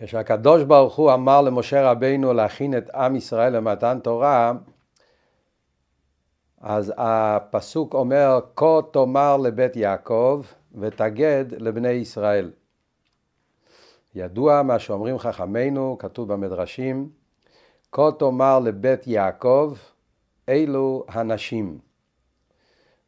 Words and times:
כשהקדוש 0.00 0.62
ברוך 0.62 0.96
הוא 0.96 1.12
אמר 1.12 1.42
למשה 1.42 1.90
רבינו 1.90 2.32
להכין 2.32 2.78
את 2.78 2.90
עם 2.90 3.16
ישראל 3.16 3.56
למתן 3.56 3.98
תורה, 4.02 4.52
אז 6.60 6.92
הפסוק 6.96 7.94
אומר, 7.94 8.40
כה 8.56 8.78
תאמר 8.92 9.36
לבית 9.36 9.76
יעקב 9.76 10.42
ותגד 10.74 11.44
לבני 11.50 11.88
ישראל. 11.88 12.50
ידוע 14.14 14.62
מה 14.62 14.78
שאומרים 14.78 15.18
חכמינו, 15.18 15.96
כתוב 15.98 16.32
במדרשים, 16.32 17.08
כה 17.92 18.10
תאמר 18.18 18.58
לבית 18.58 19.06
יעקב, 19.06 19.74
אלו 20.48 21.04
הנשים. 21.08 21.78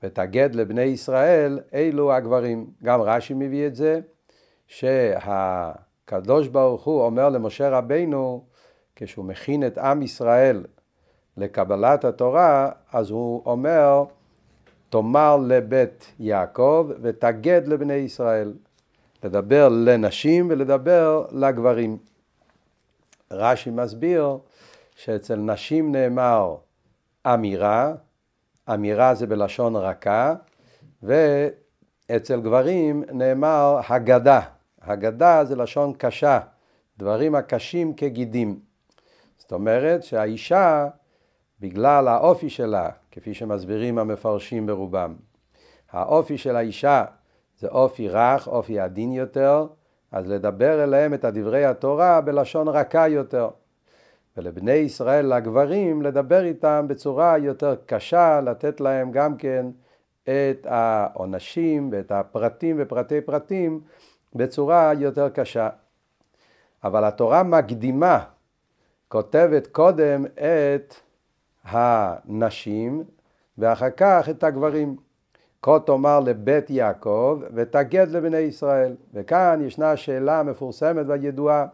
ותגד 0.02 0.54
לבני 0.54 0.82
ישראל, 0.82 1.60
אלו 1.74 2.12
הגברים. 2.12 2.70
גם 2.82 3.00
רש"י 3.00 3.34
מביא 3.34 3.66
את 3.66 3.74
זה, 3.74 4.00
שהקדוש 6.10 6.48
ברוך 6.48 6.84
הוא 6.84 7.02
אומר 7.02 7.28
למשה 7.28 7.68
רבינו, 7.68 8.44
כשהוא 8.96 9.24
מכין 9.24 9.66
את 9.66 9.78
עם 9.78 10.02
ישראל 10.02 10.64
לקבלת 11.36 12.04
התורה, 12.04 12.70
אז 12.92 13.10
הוא 13.10 13.42
אומר, 13.46 14.04
תאמר 14.88 15.36
לבית 15.36 16.12
יעקב 16.18 16.90
ותגד 17.02 17.62
לבני 17.66 17.94
ישראל. 17.94 18.52
לדבר 19.24 19.68
לנשים 19.68 20.46
ולדבר 20.50 21.26
לגברים. 21.32 21.98
רש"י 23.30 23.70
מסביר 23.70 24.38
שאצל 24.96 25.36
נשים 25.36 25.92
נאמר 25.92 26.56
אמירה, 27.26 27.92
אמירה 28.74 29.14
זה 29.14 29.26
בלשון 29.26 29.76
רכה, 29.76 30.34
ואצל 31.02 32.40
גברים 32.40 33.04
נאמר 33.12 33.80
הגדה. 33.88 34.40
הגדה 34.82 35.44
זה 35.44 35.56
לשון 35.56 35.92
קשה, 35.98 36.40
דברים 36.98 37.34
הקשים 37.34 37.94
כגידים. 37.94 38.60
זאת 39.38 39.52
אומרת 39.52 40.02
שהאישה, 40.02 40.88
בגלל 41.60 42.08
האופי 42.08 42.50
שלה, 42.50 42.88
כפי 43.10 43.34
שמסבירים 43.34 43.98
המפרשים 43.98 44.66
ברובם, 44.66 45.14
האופי 45.90 46.38
של 46.38 46.56
האישה 46.56 47.04
זה 47.58 47.68
אופי 47.68 48.08
רך, 48.08 48.48
אופי 48.48 48.80
עדין 48.80 49.12
יותר, 49.12 49.66
אז 50.12 50.26
לדבר 50.26 50.84
אליהם 50.84 51.14
את 51.14 51.24
הדברי 51.24 51.64
התורה 51.64 52.20
בלשון 52.20 52.68
רכה 52.68 53.08
יותר. 53.08 53.48
ולבני 54.36 54.72
ישראל, 54.72 55.34
לגברים, 55.34 56.02
לדבר 56.02 56.44
איתם 56.44 56.84
בצורה 56.88 57.38
יותר 57.38 57.74
קשה, 57.86 58.40
לתת 58.40 58.80
להם 58.80 59.10
גם 59.10 59.36
כן 59.36 59.66
את 60.22 60.66
העונשים 60.70 61.88
ואת 61.92 62.12
הפרטים 62.12 62.76
ופרטי 62.78 63.20
פרטים 63.20 63.80
בצורה 64.34 64.92
יותר 64.98 65.28
קשה. 65.28 65.68
אבל 66.84 67.04
התורה 67.04 67.42
מקדימה, 67.42 68.24
כותבת 69.08 69.66
קודם 69.66 70.24
את 70.34 70.94
הנשים 71.64 73.04
ואחר 73.58 73.90
כך 73.90 74.28
את 74.30 74.44
הגברים. 74.44 74.96
כה 75.62 75.78
תאמר 75.86 76.20
לבית 76.20 76.70
יעקב 76.70 77.40
ותגד 77.54 78.08
לבני 78.08 78.36
ישראל. 78.36 78.96
וכאן 79.14 79.60
ישנה 79.64 79.96
שאלה 79.96 80.42
מפורסמת 80.42 81.06
והידועה. 81.08 81.66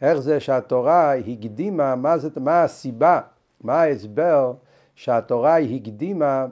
איך 0.00 0.18
זה 0.18 0.40
שהתורה 0.40 1.14
הקדימה, 1.14 1.94
מה, 1.94 2.18
זה, 2.18 2.28
מה 2.40 2.62
הסיבה, 2.62 3.20
מה 3.60 3.80
ההסבר 3.80 4.52
שהתורה 4.94 5.58
הקדימה 5.58 6.46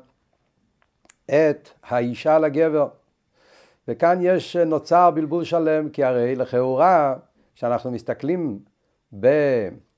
את 1.27 1.69
האישה 1.89 2.39
לגבר. 2.39 2.89
וכאן 3.89 4.19
יש 4.23 4.57
נוצר 4.57 5.11
בלבול 5.11 5.45
שלם, 5.45 5.89
כי 5.89 6.05
הרי 6.05 6.35
לכאורה, 6.35 7.15
כשאנחנו 7.55 7.91
מסתכלים 7.91 8.59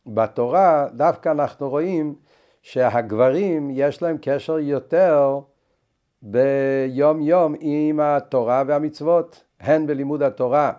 בתורה, 0.06 0.86
דווקא 0.92 1.28
אנחנו 1.28 1.68
רואים 1.70 2.14
שהגברים 2.62 3.70
יש 3.72 4.02
להם 4.02 4.16
קשר 4.22 4.58
יותר 4.58 5.40
ביום 6.22 7.20
יום 7.20 7.54
עם 7.60 8.00
התורה 8.00 8.62
והמצוות, 8.66 9.44
הן 9.60 9.86
בלימוד 9.86 10.22
התורה. 10.22 10.72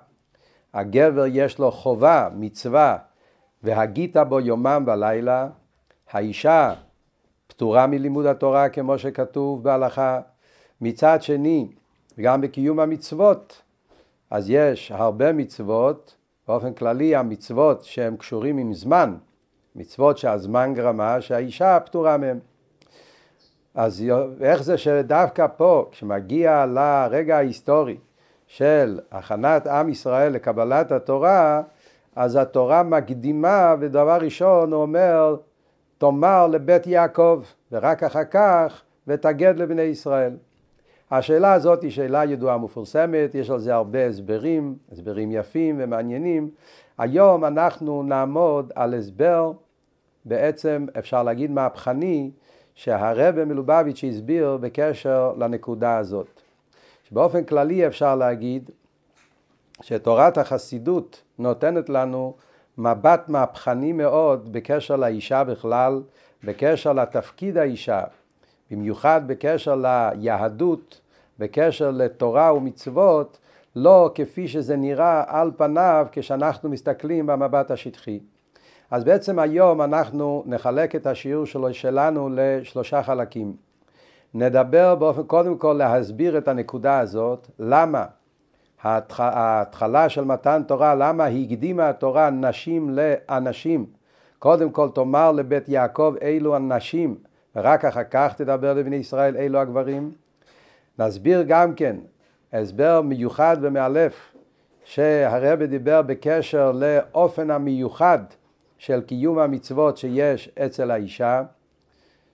הגבר 0.73 1.25
יש 1.27 1.59
לו 1.59 1.71
חובה, 1.71 2.29
מצווה, 2.35 2.97
והגית 3.63 4.17
בו 4.17 4.39
יומם 4.39 4.83
ולילה, 4.87 5.47
האישה 6.11 6.73
פטורה 7.47 7.87
מלימוד 7.87 8.25
התורה 8.25 8.69
כמו 8.69 8.97
שכתוב 8.97 9.63
בהלכה. 9.63 10.19
מצד 10.81 11.21
שני, 11.21 11.67
גם 12.21 12.41
בקיום 12.41 12.79
המצוות, 12.79 13.61
אז 14.31 14.49
יש 14.49 14.91
הרבה 14.91 15.33
מצוות, 15.33 16.15
באופן 16.47 16.73
כללי 16.73 17.15
המצוות 17.15 17.83
שהן 17.83 18.15
קשורים 18.15 18.57
עם 18.57 18.73
זמן, 18.73 19.15
מצוות 19.75 20.17
שהזמן 20.17 20.73
גרמה, 20.73 21.21
שהאישה 21.21 21.79
פטורה 21.79 22.17
מהן. 22.17 22.39
אז 23.75 24.03
איך 24.41 24.63
זה 24.63 24.77
שדווקא 24.77 25.47
פה, 25.57 25.87
כשמגיע 25.91 26.65
לרגע 26.65 27.37
ההיסטורי 27.37 27.97
של 28.47 28.99
הכנת 29.11 29.67
עם 29.67 29.89
ישראל 29.89 30.31
לקבלת 30.31 30.91
התורה, 30.91 31.61
אז 32.15 32.35
התורה 32.35 32.83
מקדימה, 32.83 33.75
ודבר 33.79 34.17
ראשון 34.21 34.73
הוא 34.73 34.81
אומר, 34.81 35.35
תאמר 35.97 36.47
לבית 36.47 36.87
יעקב, 36.87 37.43
ורק 37.71 38.03
אחר 38.03 38.23
כך, 38.23 38.81
ותגד 39.07 39.53
לבני 39.57 39.81
ישראל. 39.81 40.33
השאלה 41.11 41.53
הזאת 41.53 41.83
היא 41.83 41.91
שאלה 41.91 42.25
ידועה 42.25 42.55
ומפורסמת, 42.55 43.35
יש 43.35 43.49
על 43.49 43.59
זה 43.59 43.75
הרבה 43.75 44.05
הסברים, 44.05 44.75
הסברים 44.91 45.31
יפים 45.31 45.75
ומעניינים. 45.79 46.49
היום 46.97 47.45
אנחנו 47.45 48.03
נעמוד 48.03 48.71
על 48.75 48.93
הסבר, 48.93 49.51
בעצם 50.25 50.85
אפשר 50.99 51.23
להגיד 51.23 51.51
מהפכני, 51.51 52.31
שהרבא 52.75 53.45
מלובביץ' 53.45 54.03
הסביר 54.03 54.57
בקשר 54.61 55.33
לנקודה 55.37 55.97
הזאת. 55.97 56.41
שבאופן 57.09 57.43
כללי 57.43 57.87
אפשר 57.87 58.15
להגיד 58.15 58.69
שתורת 59.81 60.37
החסידות 60.37 61.23
נותנת 61.39 61.89
לנו 61.89 62.33
מבט 62.77 63.29
מהפכני 63.29 63.91
מאוד 63.91 64.53
בקשר 64.53 64.95
לאישה 64.95 65.43
בכלל, 65.43 66.01
בקשר 66.43 66.93
לתפקיד 66.93 67.57
האישה, 67.57 68.01
במיוחד 68.71 69.21
בקשר 69.27 69.75
ליהדות, 69.75 71.01
בקשר 71.39 71.91
לתורה 71.91 72.53
ומצוות, 72.53 73.37
לא 73.75 74.11
כפי 74.15 74.47
שזה 74.47 74.75
נראה 74.75 75.23
על 75.27 75.51
פניו 75.57 76.07
כשאנחנו 76.11 76.69
מסתכלים 76.69 77.25
במבט 77.25 77.71
השטחי. 77.71 78.19
אז 78.91 79.03
בעצם 79.03 79.39
היום 79.39 79.81
אנחנו 79.81 80.43
נחלק 80.45 80.95
את 80.95 81.07
השיעור 81.07 81.45
שלו, 81.45 81.73
שלנו 81.73 82.29
לשלושה 82.35 83.03
חלקים. 83.03 83.55
נדבר 84.33 84.95
באופן 84.95 85.23
קודם 85.23 85.57
כל 85.57 85.75
להסביר 85.77 86.37
את 86.37 86.47
הנקודה 86.47 86.99
הזאת, 86.99 87.47
למה 87.59 88.05
ההתחלה 88.83 90.09
של 90.09 90.23
מתן 90.23 90.61
תורה, 90.67 90.95
למה 90.95 91.25
הקדימה 91.25 91.89
התורה 91.89 92.29
נשים 92.29 92.89
לאנשים. 92.89 93.85
קודם 94.39 94.71
כל 94.71 94.89
תאמר 94.89 95.31
לבית 95.31 95.69
יעקב 95.69 96.13
אילו 96.21 96.55
הנשים, 96.55 97.15
ורק 97.55 97.85
אחר 97.85 98.03
כך 98.11 98.33
תדבר 98.37 98.73
לבני 98.73 98.95
ישראל 98.95 99.35
אילו 99.35 99.59
הגברים. 99.59 100.11
נסביר 100.99 101.43
גם 101.47 101.75
כן 101.75 101.95
הסבר 102.53 103.01
מיוחד 103.01 103.57
ומאלף 103.61 104.35
שהרבי 104.83 105.67
דיבר 105.67 106.01
בקשר 106.01 106.71
לאופן 106.71 107.51
המיוחד 107.51 108.19
של 108.77 109.01
קיום 109.01 109.39
המצוות 109.39 109.97
שיש 109.97 110.49
אצל 110.65 110.91
האישה, 110.91 111.43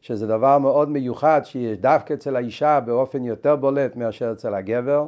שזה 0.01 0.27
דבר 0.27 0.57
מאוד 0.57 0.89
מיוחד 0.89 1.41
שיש 1.43 1.77
דווקא 1.77 2.13
אצל 2.13 2.35
האישה 2.35 2.79
באופן 2.79 3.23
יותר 3.23 3.55
בולט 3.55 3.95
מאשר 3.95 4.31
אצל 4.31 4.53
הגבר, 4.53 5.07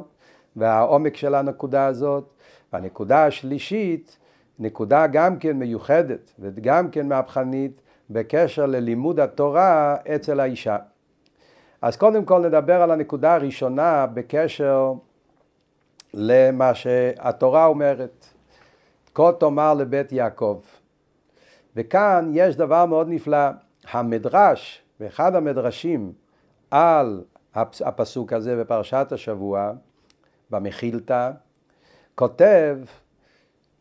והעומק 0.56 1.16
של 1.16 1.34
הנקודה 1.34 1.86
הזאת. 1.86 2.32
והנקודה 2.72 3.26
השלישית, 3.26 4.18
נקודה 4.58 5.06
גם 5.06 5.38
כן 5.38 5.56
מיוחדת 5.56 6.32
וגם 6.38 6.90
כן 6.90 7.08
מהפכנית 7.08 7.80
בקשר 8.10 8.66
ללימוד 8.66 9.20
התורה 9.20 9.96
אצל 10.14 10.40
האישה. 10.40 10.76
אז 11.82 11.96
קודם 11.96 12.24
כל 12.24 12.46
נדבר 12.46 12.82
על 12.82 12.90
הנקודה 12.90 13.34
הראשונה 13.34 14.06
בקשר 14.06 14.92
למה 16.14 16.74
שהתורה 16.74 17.66
אומרת. 17.66 18.26
כה 19.14 19.32
תאמר 19.40 19.74
לבית 19.74 20.12
יעקב. 20.12 20.60
וכאן 21.76 22.30
יש 22.34 22.56
דבר 22.56 22.86
מאוד 22.86 23.06
נפלא. 23.08 23.48
המדרש, 23.90 24.82
באחד 25.00 25.34
המדרשים 25.34 26.12
על 26.70 27.24
הפסוק 27.54 28.32
הזה 28.32 28.56
בפרשת 28.56 29.06
השבוע, 29.10 29.72
במחילתא, 30.50 31.30
כותב, 32.14 32.78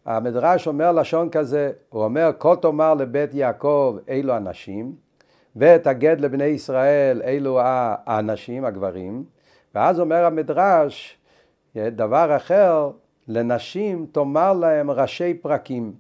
המדרש 0.06 0.68
אומר 0.68 0.92
לשון 0.92 1.30
כזה, 1.30 1.72
הוא 1.90 2.04
אומר, 2.04 2.32
כה 2.40 2.56
תאמר 2.56 2.94
לבית 2.94 3.34
יעקב 3.34 3.98
אלו 4.10 4.38
אנשים, 4.38 4.96
ותגד 5.56 6.16
לבני 6.20 6.44
ישראל 6.44 7.22
אלו 7.26 7.60
האנשים, 7.64 8.66
הגברים, 8.66 9.24
ואז 9.76 10.00
אומר 10.00 10.26
המדרש, 10.26 11.18
דבר 11.78 12.36
אחר, 12.36 12.92
לנשים 13.28 14.06
תאמר 14.12 14.54
להם 14.54 14.92
ראשי 14.92 15.34
פרקים. 15.34 15.94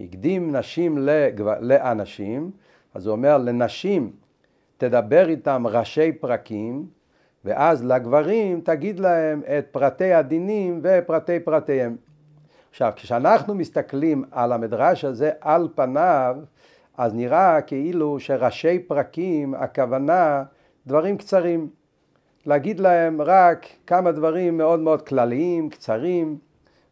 הקדים 0.00 0.56
נשים 0.56 0.98
לגב... 0.98 1.48
לאנשים, 1.60 2.50
אז 2.94 3.06
הוא 3.06 3.12
אומר 3.12 3.38
לנשים 3.38 4.10
תדבר 4.76 5.28
איתם 5.28 5.66
ראשי 5.66 6.12
פרקים, 6.12 6.86
ואז 7.44 7.84
לגברים 7.84 8.60
תגיד 8.60 9.00
להם 9.00 9.42
את 9.58 9.66
פרטי 9.70 10.12
הדינים 10.12 10.80
ופרטי 10.82 11.40
פרטיהם. 11.40 11.96
עכשיו, 12.72 12.92
כשאנחנו 12.96 13.54
מסתכלים 13.54 14.24
על 14.30 14.52
המדרש 14.52 15.04
הזה 15.04 15.30
על 15.40 15.68
פניו, 15.74 16.36
אז 16.98 17.14
נראה 17.14 17.60
כאילו 17.60 18.20
שראשי 18.20 18.78
פרקים, 18.78 19.54
הכוונה 19.54 20.44
דברים 20.86 21.16
קצרים. 21.16 21.68
להגיד 22.46 22.80
להם 22.80 23.22
רק 23.22 23.66
כמה 23.86 24.12
דברים 24.12 24.58
מאוד 24.58 24.80
מאוד 24.80 25.02
כלליים, 25.02 25.70
קצרים, 25.70 26.38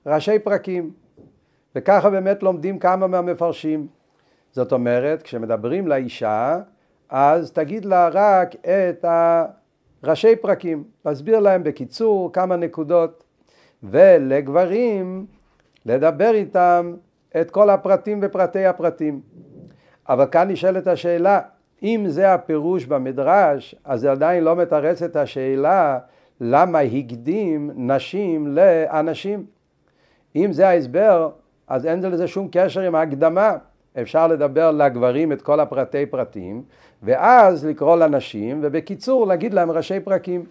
ראשי 0.06 0.38
פרקים. 0.38 0.90
וככה 1.74 2.10
באמת 2.10 2.42
לומדים 2.42 2.78
כמה 2.78 3.06
מהמפרשים. 3.06 3.86
זאת 4.52 4.72
אומרת, 4.72 5.22
כשמדברים 5.22 5.88
לאישה, 5.88 6.58
אז 7.08 7.52
תגיד 7.52 7.84
לה 7.84 8.08
רק 8.12 8.54
את 8.54 9.04
הראשי 10.02 10.36
פרקים, 10.36 10.84
להסביר 11.04 11.38
להם 11.38 11.64
בקיצור 11.64 12.32
כמה 12.32 12.56
נקודות, 12.56 13.24
ולגברים 13.82 15.26
לדבר 15.86 16.30
איתם 16.34 16.94
את 17.40 17.50
כל 17.50 17.70
הפרטים 17.70 18.18
ופרטי 18.22 18.66
הפרטים. 18.66 19.20
אבל 20.08 20.26
כאן 20.30 20.50
נשאלת 20.50 20.86
השאלה, 20.86 21.40
אם 21.82 22.04
זה 22.08 22.34
הפירוש 22.34 22.84
במדרש, 22.84 23.74
אז 23.84 24.00
זה 24.00 24.10
עדיין 24.10 24.44
לא 24.44 24.56
מתרץ 24.56 25.02
את 25.02 25.16
השאלה 25.16 25.98
למה 26.40 26.78
הקדים 26.78 27.70
נשים 27.74 28.46
לאנשים. 28.46 29.44
אם 30.36 30.52
זה 30.52 30.68
ההסבר, 30.68 31.30
אז 31.68 31.86
אין 31.86 32.00
לזה 32.00 32.26
שום 32.26 32.48
קשר 32.52 32.80
עם 32.80 32.94
ההקדמה. 32.94 33.56
אפשר 34.00 34.26
לדבר 34.26 34.70
לגברים 34.70 35.32
את 35.32 35.42
כל 35.42 35.60
הפרטי 35.60 36.06
פרטים, 36.06 36.62
ואז 37.02 37.66
לקרוא 37.66 37.96
לנשים, 37.96 38.60
ובקיצור 38.62 39.26
להגיד 39.26 39.54
להם 39.54 39.70
ראשי 39.70 40.00
פרקים. 40.00 40.44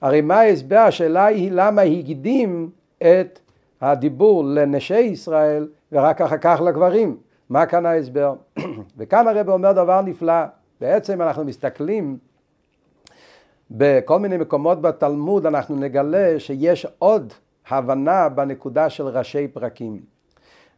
הרי 0.00 0.20
מה 0.20 0.40
ההסבר? 0.40 0.78
השאלה 0.78 1.26
היא 1.26 1.50
למה 1.52 1.82
הקדים 1.82 2.70
את 2.98 3.38
הדיבור 3.80 4.44
לנשי 4.44 5.00
ישראל 5.00 5.68
ורק 5.92 6.20
אחר 6.20 6.38
כך 6.38 6.60
לגברים. 6.66 7.16
מה 7.50 7.66
כאן 7.66 7.86
ההסבר? 7.86 8.34
וכאן 8.98 9.28
הרב 9.28 9.48
אומר 9.48 9.72
דבר 9.72 10.00
נפלא. 10.00 10.44
בעצם 10.80 11.22
אנחנו 11.22 11.44
מסתכלים 11.44 12.18
בכל 13.70 14.18
מיני 14.18 14.36
מקומות 14.36 14.80
בתלמוד, 14.80 15.46
אנחנו 15.46 15.76
נגלה 15.76 16.40
שיש 16.40 16.86
עוד 16.98 17.32
הבנה 17.68 18.28
בנקודה 18.28 18.90
של 18.90 19.06
ראשי 19.06 19.48
פרקים. 19.48 20.00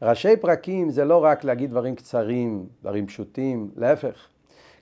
ראשי 0.03 0.37
פרקים 0.37 0.91
זה 0.91 1.05
לא 1.05 1.25
רק 1.25 1.45
להגיד 1.45 1.71
דברים 1.71 1.95
קצרים, 1.95 2.67
דברים 2.83 3.07
פשוטים, 3.07 3.71
להפך. 3.77 4.29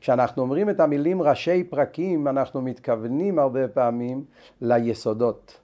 כשאנחנו 0.01 0.43
אומרים 0.43 0.71
את 0.71 0.81
המילים 0.81 1.23
ראשי 1.23 1.65
פרקים, 1.65 2.29
אנחנו 2.29 2.63
מתכוונים 2.63 3.39
הרבה 3.39 3.69
פעמים 3.69 4.25
ליסודות. 4.61 5.61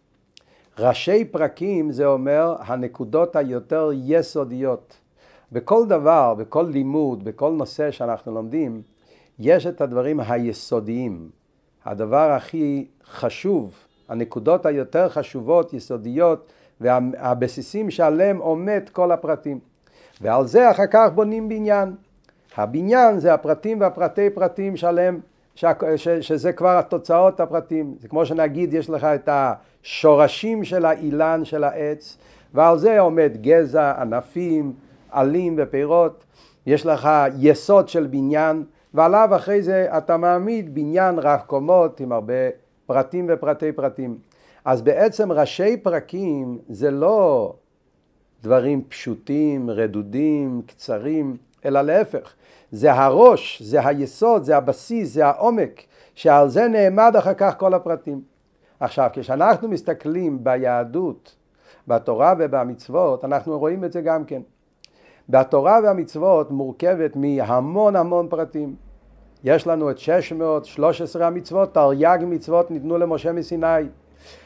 ראשי 0.79 1.25
פרקים 1.25 1.93
זה 1.93 2.07
אומר 2.07 2.57
הנקודות 2.61 3.37
היותר 3.37 3.91
יסודיות. 3.95 4.97
בכל 5.53 5.87
דבר, 5.87 6.35
בכל 6.35 6.67
לימוד, 6.71 7.25
בכל 7.25 7.53
נושא 7.53 7.91
שאנחנו 7.91 8.35
לומדים, 8.35 8.83
יש 9.39 9.67
את 9.67 9.81
הדברים 9.81 10.21
היסודיים. 10.21 11.29
הדבר 11.85 12.31
הכי 12.31 12.87
חשוב, 13.05 13.75
הנקודות 14.09 14.67
היותר 14.67 15.09
חשובות, 15.09 15.73
יסודיות, 15.73 16.53
והבסיסים 16.81 17.91
שעליהם 17.91 18.39
עומד 18.39 18.83
כל 18.93 19.13
הפרטים. 19.13 19.59
ועל 20.21 20.47
זה 20.47 20.71
אחר 20.71 20.87
כך 20.91 21.11
בונים 21.15 21.49
בניין. 21.49 21.95
הבניין 22.57 23.19
זה 23.19 23.35
הפרטים 23.35 23.81
והפרטי 23.81 24.31
פרטים 24.31 24.77
שעליהם, 24.77 25.21
ש, 25.55 25.65
ש, 25.97 26.09
שזה 26.09 26.53
כבר 26.53 26.79
התוצאות 26.79 27.41
הפרטים. 27.41 27.95
זה 28.01 28.09
כמו 28.09 28.27
שנגיד 28.27 28.75
יש 28.75 28.91
לך 28.91 29.05
את 29.05 29.29
השורשים 29.33 30.65
של 30.65 30.85
האילן 30.85 31.45
של 31.45 31.65
העץ, 31.65 32.19
ועל 32.55 32.79
זה 32.79 33.01
עומד 33.01 33.33
גזע, 33.41 34.01
ענפים, 34.01 34.73
עלים 35.11 35.55
ופירות. 35.59 36.25
יש 36.67 36.87
לך 36.87 37.09
יסוד 37.39 37.89
של 37.89 38.07
בניין, 38.07 38.65
ועליו 38.95 39.29
אחרי 39.37 39.63
זה 39.63 39.87
אתה 39.99 40.17
מעמיד 40.17 40.75
בניין 40.75 41.19
רב 41.19 41.41
קומות 41.47 42.01
עם 42.01 42.13
הרבה 42.13 42.35
פרטים 42.87 43.27
ופרטי 43.29 43.73
פרטים. 43.73 44.19
אז 44.65 44.83
בעצם 44.83 45.33
ראשי 45.33 45.77
פרקים 45.77 46.59
זה 46.69 46.91
לא 46.91 47.55
דברים 48.43 48.83
פשוטים, 48.89 49.71
רדודים, 49.71 50.63
קצרים, 50.67 51.37
אלא 51.65 51.81
להפך. 51.81 52.33
זה 52.71 52.93
הראש, 52.93 53.63
זה 53.63 53.87
היסוד, 53.87 54.45
זה 54.45 54.57
הבסיס, 54.57 55.15
זה 55.15 55.27
העומק, 55.27 55.83
שעל 56.15 56.49
זה 56.49 56.69
נעמד 56.69 57.17
אחר 57.19 57.35
כך 57.35 57.55
כל 57.59 57.75
הפרטים. 57.75 58.21
עכשיו, 58.81 59.11
כשאנחנו 59.13 59.69
מסתכלים 59.69 60.45
ביהדות, 60.45 61.37
בתורה 61.89 62.35
ובמצוות, 62.39 63.25
אנחנו 63.25 63.59
רואים 63.59 63.85
את 63.85 63.93
זה 63.93 64.01
גם 64.01 64.25
כן. 64.25 64.43
בתורה 65.29 65.81
והמצוות 65.83 66.51
מורכבת 66.51 67.17
מהמון 67.17 67.97
המון 67.97 68.29
פרטים. 68.29 68.75
יש 69.45 69.67
לנו 69.67 69.91
את 69.91 69.99
613 69.99 71.27
המצוות, 71.27 71.75
תרי"ג 71.75 72.19
מצוות 72.27 72.71
ניתנו 72.71 72.99
למשה 72.99 73.33
מסיני. 73.33 73.67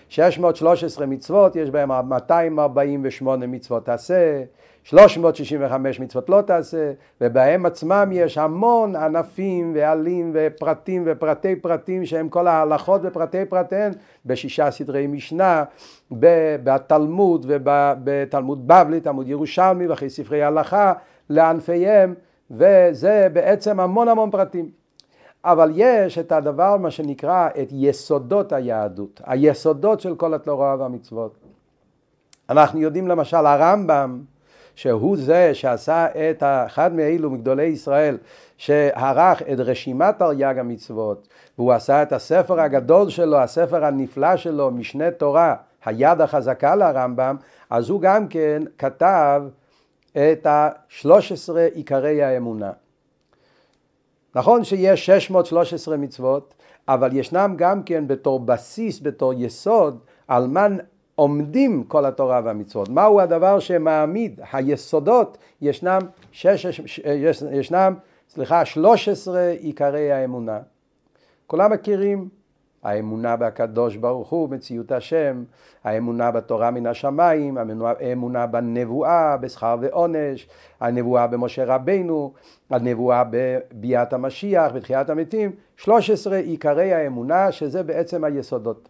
613 0.08 1.06
מצוות, 1.06 1.56
יש 1.56 1.70
בהם 1.70 1.90
248 2.08 3.46
מצוות 3.46 3.84
תעשה, 3.84 4.42
365 4.84 6.00
מצוות 6.00 6.28
לא 6.28 6.40
תעשה, 6.40 6.92
ובהם 7.20 7.66
עצמם 7.66 8.10
יש 8.12 8.38
המון 8.38 8.96
ענפים 8.96 9.72
ועלים 9.74 10.30
ופרטים 10.34 11.02
ופרטי 11.06 11.56
פרטים 11.56 12.06
שהם 12.06 12.28
כל 12.28 12.46
ההלכות 12.46 13.00
ופרטי 13.04 13.44
פרטיהן 13.44 13.92
בשישה 14.26 14.70
סדרי 14.70 15.06
משנה, 15.06 15.64
בתלמוד 16.64 17.46
ובתלמוד 17.48 18.68
בבלי, 18.68 19.00
תלמוד 19.00 19.28
ירושלמי 19.28 19.88
וכי 19.88 20.10
ספרי 20.10 20.42
הלכה 20.42 20.92
לענפיהם, 21.30 22.14
וזה 22.50 23.28
בעצם 23.32 23.80
המון 23.80 24.08
המון 24.08 24.30
פרטים. 24.30 24.87
אבל 25.44 25.72
יש 25.74 26.18
את 26.18 26.32
הדבר, 26.32 26.76
מה 26.76 26.90
שנקרא, 26.90 27.48
את 27.62 27.68
יסודות 27.72 28.52
היהדות, 28.52 29.20
היסודות 29.24 30.00
של 30.00 30.14
כל 30.14 30.34
התורה 30.34 30.76
והמצוות. 30.78 31.38
אנחנו 32.50 32.80
יודעים 32.80 33.08
למשל, 33.08 33.46
הרמב"ם, 33.46 34.22
שהוא 34.74 35.16
זה 35.16 35.50
שעשה 35.54 36.06
את 36.06 36.42
אחד 36.42 36.94
מאלו 36.94 37.30
מגדולי 37.30 37.64
ישראל, 37.64 38.16
שערך 38.56 39.42
את 39.42 39.58
רשימת 39.58 40.18
תרי"ג 40.18 40.58
המצוות, 40.58 41.28
והוא 41.58 41.72
עשה 41.72 42.02
את 42.02 42.12
הספר 42.12 42.60
הגדול 42.60 43.08
שלו, 43.08 43.36
הספר 43.36 43.84
הנפלא 43.84 44.36
שלו, 44.36 44.70
משנה 44.70 45.10
תורה, 45.10 45.54
היד 45.84 46.20
החזקה 46.20 46.76
לרמב"ם, 46.76 47.36
אז 47.70 47.88
הוא 47.88 48.00
גם 48.00 48.28
כן 48.28 48.62
כתב 48.78 49.42
את 50.12 50.46
ה-13 50.46 51.54
עיקרי 51.74 52.22
האמונה. 52.22 52.70
נכון 54.34 54.64
שיש 54.64 55.06
613 55.06 55.96
מצוות, 55.96 56.54
אבל 56.88 57.16
ישנם 57.16 57.54
גם 57.56 57.82
כן 57.82 58.06
בתור 58.06 58.40
בסיס, 58.40 59.00
בתור 59.02 59.32
יסוד, 59.36 59.98
על 60.28 60.46
מה 60.46 60.66
עומדים 61.14 61.84
כל 61.84 62.04
התורה 62.06 62.40
והמצוות. 62.44 62.88
מהו 62.88 63.20
הדבר 63.20 63.58
שמעמיד, 63.58 64.40
היסודות, 64.52 65.38
ישנם, 65.62 65.98
שש, 66.32 66.66
שש, 66.66 66.98
יש, 67.04 67.42
ישנם 67.52 67.94
סליחה, 68.28 68.64
13 68.64 69.48
עיקרי 69.48 70.12
האמונה. 70.12 70.58
כולם 71.46 71.72
מכירים 71.72 72.28
האמונה 72.82 73.36
בקדוש 73.36 73.96
ברוך 73.96 74.28
הוא, 74.28 74.50
מציאות 74.50 74.92
השם, 74.92 75.44
האמונה 75.84 76.30
בתורה 76.30 76.70
מן 76.70 76.86
השמיים, 76.86 77.58
האמונה 78.00 78.46
בנבואה, 78.46 79.36
בשכר 79.36 79.76
ועונש, 79.80 80.48
הנבואה 80.80 81.26
במשה 81.26 81.64
רבינו, 81.64 82.32
הנבואה 82.70 83.22
בביאת 83.30 84.12
המשיח, 84.12 84.72
בתחיית 84.72 85.10
המתים, 85.10 85.50
13 85.76 86.36
עיקרי 86.36 86.92
האמונה 86.94 87.52
שזה 87.52 87.82
בעצם 87.82 88.24
היסודות. 88.24 88.88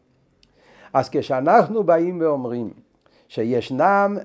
אז 0.93 1.09
כשאנחנו 1.09 1.85
באים 1.85 2.21
ואומרים 2.21 2.71
שישנם, 3.29 4.17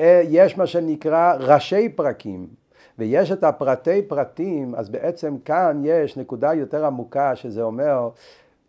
אה, 0.00 0.22
יש 0.24 0.58
מה 0.58 0.66
שנקרא 0.66 1.34
ראשי 1.38 1.88
פרקים, 1.88 2.46
ויש 2.98 3.32
את 3.32 3.44
הפרטי 3.44 4.02
פרטים, 4.02 4.74
אז 4.74 4.88
בעצם 4.88 5.38
כאן 5.44 5.82
יש 5.84 6.16
נקודה 6.16 6.54
יותר 6.54 6.86
עמוקה 6.86 7.36
שזה 7.36 7.62
אומר 7.62 8.10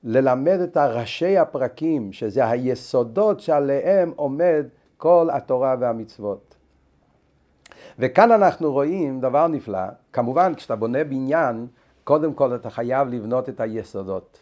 ללמד 0.03 0.59
את 0.63 0.77
הראשי 0.77 1.37
הפרקים, 1.37 2.13
שזה 2.13 2.49
היסודות 2.49 3.39
שעליהם 3.39 4.13
עומד 4.15 4.65
כל 4.97 5.27
התורה 5.31 5.75
והמצוות. 5.79 6.55
וכאן 7.99 8.31
אנחנו 8.31 8.71
רואים 8.71 9.21
דבר 9.21 9.47
נפלא, 9.47 9.83
כמובן 10.13 10.55
כשאתה 10.55 10.75
בונה 10.75 11.03
בניין, 11.03 11.67
קודם 12.03 12.33
כל 12.33 12.55
אתה 12.55 12.69
חייב 12.69 13.07
לבנות 13.07 13.49
את 13.49 13.59
היסודות. 13.59 14.39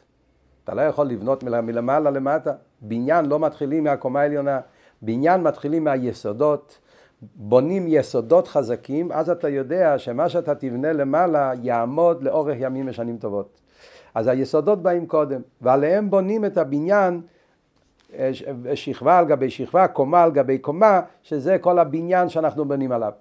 אתה 0.63 0.74
לא 0.74 0.82
יכול 0.82 1.08
לבנות 1.08 1.44
מלמעלה 1.44 2.12
למטה, 2.12 2.54
בניין 2.82 3.25
לא 3.25 3.39
מתחילים 3.39 3.84
מהקומה 3.84 4.22
העליונה, 4.22 4.60
בניין 5.01 5.42
מתחילים 5.42 5.84
מהיסודות, 5.84 6.80
בונים 7.22 7.86
יסודות 7.88 8.48
חזקים, 8.48 9.12
אז 9.12 9.30
אתה 9.30 9.50
יודע 9.50 9.98
שמה 9.98 10.30
שאתה 10.30 10.56
תבנה 10.56 10.94
למעלה 10.94 11.51
יעמוד 11.62 12.24
לאורך 12.24 12.58
ימים 12.60 12.89
ושנים 12.89 13.18
טובות. 13.18 13.60
אז 14.16 14.28
היסודות 14.28 14.84
באים 14.84 15.08
קודם, 15.08 15.42
ועליהם 15.62 16.10
בונים 16.10 16.46
את 16.46 16.58
הבניין 16.58 17.22
אה, 18.13 18.32
שכבה 18.75 19.20
על 19.20 19.25
גבי 19.25 19.50
שכבה, 19.50 19.88
קומה 19.88 20.24
על 20.24 20.32
גבי 20.32 20.58
קומה, 20.58 21.01
שזה 21.24 21.58
כל 21.58 21.80
הבניין 21.80 22.30
שאנחנו 22.30 22.66
בונים 22.66 22.92
עליו. 22.92 23.12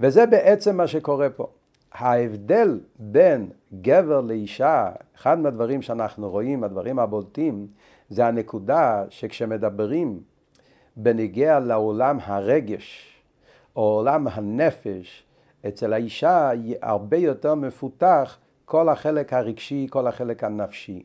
וזה 0.00 0.26
בעצם 0.26 0.76
מה 0.76 0.86
שקורה 0.86 1.30
פה. 1.30 1.46
ההבדל 1.92 2.80
בין 2.98 3.50
גבר 3.80 4.20
לאישה, 4.20 4.90
אחד 5.16 5.38
מהדברים 5.38 5.82
שאנחנו 5.82 6.30
רואים, 6.30 6.64
הדברים 6.64 6.98
הבולטים, 6.98 7.66
זה 8.08 8.26
הנקודה 8.26 9.04
שכשמדברים 9.08 10.20
בנגיע 10.96 11.60
לעולם 11.60 12.18
הרגש, 12.22 13.12
או 13.76 13.82
עולם 13.82 14.26
הנפש, 14.28 15.24
אצל 15.68 15.92
האישה 15.92 16.50
הרבה 16.82 17.16
יותר 17.16 17.54
מפותח 17.54 18.38
כל 18.64 18.88
החלק 18.88 19.32
הרגשי, 19.32 19.86
כל 19.90 20.06
החלק 20.06 20.44
הנפשי. 20.44 21.02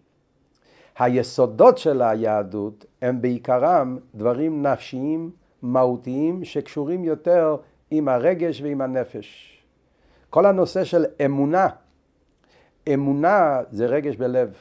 היסודות 0.99 1.77
של 1.77 2.01
היהדות 2.01 2.85
הם 3.01 3.21
בעיקרם 3.21 3.97
דברים 4.15 4.65
נפשיים, 4.65 5.31
מהותיים, 5.61 6.45
שקשורים 6.45 7.03
יותר 7.03 7.57
עם 7.91 8.07
הרגש 8.07 8.61
ועם 8.61 8.81
הנפש. 8.81 9.57
כל 10.29 10.45
הנושא 10.45 10.83
של 10.83 11.05
אמונה, 11.25 11.67
אמונה 12.93 13.61
זה 13.71 13.85
רגש 13.85 14.15
בלב. 14.15 14.53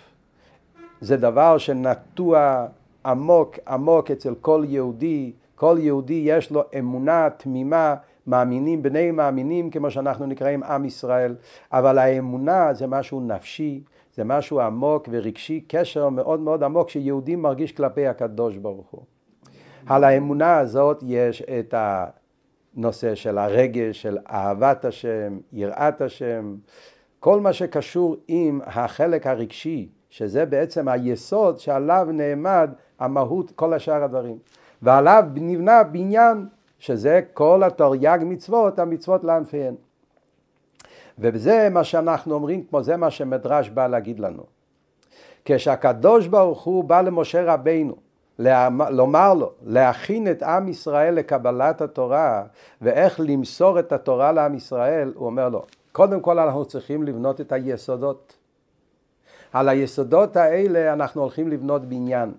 זה 1.00 1.16
דבר 1.16 1.58
שנטוע 1.58 2.66
עמוק 3.06 3.58
עמוק 3.68 4.10
אצל 4.10 4.34
כל 4.40 4.64
יהודי, 4.68 5.32
כל 5.54 5.76
יהודי 5.80 6.22
יש 6.26 6.50
לו 6.50 6.62
אמונה 6.78 7.28
תמימה, 7.36 7.94
מאמינים, 8.26 8.83
בני 8.83 9.11
מאמינים 9.11 9.71
כמו 9.71 9.90
שאנחנו 9.90 10.26
נקראים 10.26 10.62
עם 10.62 10.85
ישראל, 10.85 11.35
אבל 11.73 11.99
האמונה 11.99 12.75
זה 12.75 12.87
משהו 12.87 13.21
נפשי, 13.21 13.83
זה 14.14 14.25
משהו 14.25 14.61
עמוק 14.61 15.09
ורגשי, 15.11 15.64
קשר 15.68 16.09
מאוד 16.09 16.40
מאוד 16.40 16.62
עמוק 16.62 16.90
שיהודי 16.90 17.37
מרגיש 17.37 17.73
כלפי 17.73 18.06
הקדוש 18.06 18.56
ברוך 18.56 18.90
הוא. 18.90 19.02
על 19.87 20.04
האמונה 20.04 20.59
הזאת 20.59 21.02
יש 21.06 21.42
את 21.42 21.75
הנושא 22.76 23.14
של 23.14 23.38
הרגש, 23.38 24.02
של 24.02 24.18
אהבת 24.30 24.85
השם, 24.85 25.38
יראת 25.52 26.00
השם, 26.00 26.54
כל 27.21 27.40
מה 27.40 27.52
שקשור 27.52 28.16
עם 28.28 28.61
החלק 28.64 29.26
הרגשי, 29.26 29.88
שזה 30.11 30.47
בעצם 30.47 30.88
היסוד 30.88 31.59
שעליו 31.59 32.09
נעמד 32.12 32.71
המהות, 32.99 33.50
כל 33.50 33.75
השאר 33.75 34.04
הדברים. 34.04 34.38
ועליו 34.83 35.25
נבנה 35.35 35.83
בניין, 35.83 36.47
שזה 36.78 37.21
כל 37.35 37.62
התרי"ג 37.62 38.18
מצוות, 38.23 38.78
המצוות 38.78 39.25
לענפיהן. 39.25 39.75
וזה 41.18 41.68
מה 41.71 41.85
שאנחנו 41.85 42.35
אומרים, 42.35 42.64
כמו 42.64 42.83
זה 42.83 42.97
מה 42.97 43.11
שמדרש 43.11 43.68
בא 43.68 43.87
להגיד 43.87 44.21
לנו. 44.21 44.42
כשהקדוש 45.45 46.26
ברוך 46.26 46.62
הוא 46.62 46.85
בא 46.85 47.00
למשה 47.00 47.54
רבינו 47.54 47.95
לומר 48.90 49.35
לו, 49.35 49.52
להכין 49.66 50.30
את 50.30 50.42
עם 50.42 50.68
ישראל 50.68 51.14
לקבלת 51.14 51.80
התורה 51.80 52.45
ואיך 52.80 53.21
למסור 53.21 53.78
את 53.78 53.92
התורה 53.92 54.33
לעם 54.33 54.54
ישראל, 54.54 55.12
הוא 55.14 55.26
אומר 55.26 55.49
לו, 55.49 55.64
קודם 55.92 56.21
כל 56.21 56.38
אנחנו 56.38 56.64
צריכים 56.64 57.02
לבנות 57.02 57.40
את 57.40 57.52
היסודות. 57.52 58.37
על 59.52 59.68
היסודות 59.68 60.37
האלה 60.37 60.92
אנחנו 60.92 61.23
הולכים 61.23 61.49
לבנות 61.49 61.85
בניין. 61.85 62.33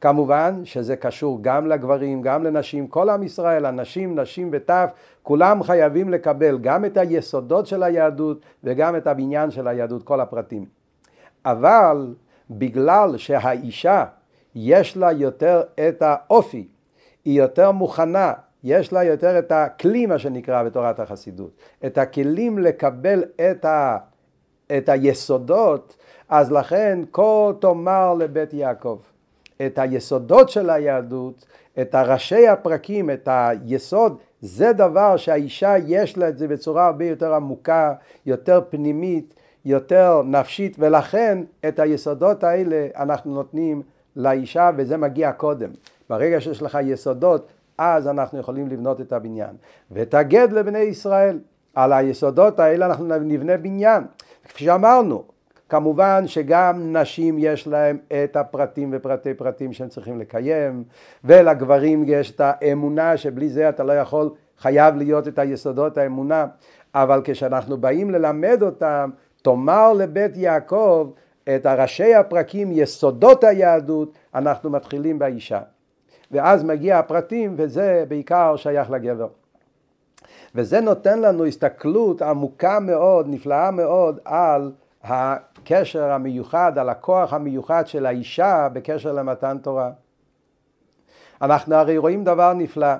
כמובן 0.00 0.60
שזה 0.64 0.96
קשור 0.96 1.38
גם 1.42 1.66
לגברים, 1.66 2.22
גם 2.22 2.44
לנשים, 2.44 2.86
כל 2.86 3.10
עם 3.10 3.22
ישראל, 3.22 3.66
אנשים, 3.66 4.18
נשים 4.18 4.48
וטף, 4.52 4.90
כולם 5.22 5.62
חייבים 5.62 6.10
לקבל 6.10 6.58
גם 6.58 6.84
את 6.84 6.96
היסודות 6.96 7.66
של 7.66 7.82
היהדות 7.82 8.44
וגם 8.64 8.96
את 8.96 9.06
הבניין 9.06 9.50
של 9.50 9.68
היהדות, 9.68 10.02
כל 10.02 10.20
הפרטים. 10.20 10.64
אבל 11.44 12.14
בגלל 12.50 13.16
שהאישה 13.16 14.04
יש 14.54 14.96
לה 14.96 15.12
יותר 15.12 15.62
את 15.88 16.02
האופי, 16.02 16.68
היא 17.24 17.38
יותר 17.42 17.70
מוכנה, 17.70 18.32
יש 18.64 18.92
לה 18.92 19.04
יותר 19.04 19.38
את 19.38 19.52
הכלי, 19.52 20.06
מה 20.06 20.18
שנקרא 20.18 20.62
בתורת 20.62 21.00
החסידות, 21.00 21.50
את 21.86 21.98
הכלים 21.98 22.58
לקבל 22.58 23.24
את, 23.50 23.64
ה, 23.64 23.96
את 24.76 24.88
היסודות, 24.88 25.96
אז 26.28 26.52
לכן 26.52 26.98
כה 27.12 27.50
תאמר 27.60 28.14
לבית 28.14 28.54
יעקב. 28.54 28.98
את 29.66 29.78
היסודות 29.78 30.48
של 30.48 30.70
היהדות, 30.70 31.46
את 31.80 31.94
הראשי 31.94 32.48
הפרקים, 32.48 33.10
את 33.10 33.28
היסוד, 33.32 34.18
זה 34.40 34.72
דבר 34.72 35.16
שהאישה 35.16 35.74
יש 35.86 36.18
לה 36.18 36.28
את 36.28 36.38
זה 36.38 36.48
בצורה 36.48 36.86
הרבה 36.86 37.04
יותר 37.04 37.34
עמוקה, 37.34 37.94
יותר 38.26 38.60
פנימית, 38.70 39.34
יותר 39.64 40.22
נפשית, 40.24 40.76
ולכן 40.78 41.38
את 41.68 41.78
היסודות 41.78 42.44
האלה 42.44 42.86
אנחנו 42.96 43.34
נותנים 43.34 43.82
לאישה 44.16 44.70
וזה 44.76 44.96
מגיע 44.96 45.32
קודם. 45.32 45.70
ברגע 46.10 46.40
שיש 46.40 46.62
לך 46.62 46.78
יסודות, 46.82 47.46
אז 47.78 48.08
אנחנו 48.08 48.38
יכולים 48.38 48.68
לבנות 48.68 49.00
את 49.00 49.12
הבניין. 49.12 49.56
ותגד 49.92 50.52
לבני 50.52 50.78
ישראל, 50.78 51.38
על 51.74 51.92
היסודות 51.92 52.60
האלה 52.60 52.86
אנחנו 52.86 53.04
נבנה 53.18 53.56
בניין. 53.56 54.02
כפי 54.48 54.64
שאמרנו, 54.64 55.24
כמובן 55.70 56.26
שגם 56.26 56.96
נשים 56.96 57.36
יש 57.38 57.66
להם 57.66 57.98
את 58.24 58.36
הפרטים 58.36 58.90
ופרטי 58.92 59.34
פרטים 59.34 59.72
שהם 59.72 59.88
צריכים 59.88 60.20
לקיים, 60.20 60.84
ולגברים 61.24 62.04
יש 62.06 62.30
את 62.30 62.40
האמונה 62.44 63.16
שבלי 63.16 63.48
זה 63.48 63.68
אתה 63.68 63.84
לא 63.84 63.92
יכול, 63.92 64.30
חייב 64.58 64.96
להיות 64.96 65.28
את 65.28 65.38
היסודות 65.38 65.98
האמונה, 65.98 66.46
אבל 66.94 67.20
כשאנחנו 67.24 67.76
באים 67.76 68.10
ללמד 68.10 68.62
אותם, 68.62 69.10
תאמר 69.42 69.92
לבית 69.92 70.36
יעקב 70.36 71.10
את 71.56 71.66
הראשי 71.66 72.14
הפרקים, 72.14 72.68
יסודות 72.72 73.44
היהדות, 73.44 74.18
אנחנו 74.34 74.70
מתחילים 74.70 75.18
באישה. 75.18 75.60
ואז 76.30 76.64
מגיע 76.64 76.98
הפרטים, 76.98 77.54
וזה 77.56 78.04
בעיקר 78.08 78.56
שייך 78.56 78.90
לגבר. 78.90 79.28
וזה 80.54 80.80
נותן 80.80 81.20
לנו 81.20 81.44
הסתכלות 81.44 82.22
עמוקה 82.22 82.80
מאוד, 82.80 83.26
נפלאה 83.28 83.70
מאוד, 83.70 84.18
על 84.24 84.72
הקשר 85.62 86.10
המיוחד, 86.10 86.78
על 86.78 86.88
הכוח 86.88 87.32
המיוחד 87.32 87.86
של 87.86 88.06
האישה 88.06 88.68
בקשר 88.72 89.12
למתן 89.12 89.58
תורה. 89.62 89.90
אנחנו 91.42 91.74
הרי 91.74 91.98
רואים 91.98 92.24
דבר 92.24 92.52
נפלא. 92.52 92.94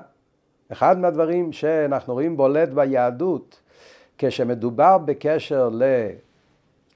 אחד 0.71 0.97
מהדברים 0.97 1.51
שאנחנו 1.51 2.13
רואים 2.13 2.37
בולט 2.37 2.69
ביהדות, 2.69 3.61
כשמדובר 4.17 4.97
בקשר 4.97 5.69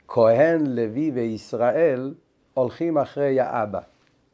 לכהן, 0.08 0.66
לוי 0.66 1.12
וישראל, 1.14 2.14
הולכים 2.54 2.98
אחרי 2.98 3.40
האבא. 3.40 3.80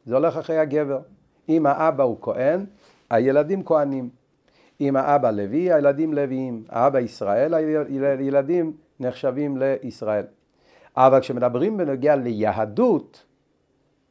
זה 0.06 0.14
הולך 0.14 0.36
אחרי 0.36 0.58
הגבר. 0.58 1.00
אם 1.48 1.66
האבא 1.66 2.04
הוא 2.04 2.16
כהן, 2.20 2.64
הילדים 3.10 3.64
כהנים. 3.64 4.08
אם 4.80 4.96
האבא 4.96 5.30
לוי, 5.30 5.72
הילדים 5.72 6.14
לוויים. 6.14 6.64
האבא 6.68 6.98
ישראל, 6.98 7.54
הילדים 7.54 8.72
נחשבים 9.00 9.56
לישראל. 9.60 10.24
אבל 10.96 11.20
כשמדברים 11.20 11.76
בנוגע 11.76 12.16
ליהדות, 12.16 13.24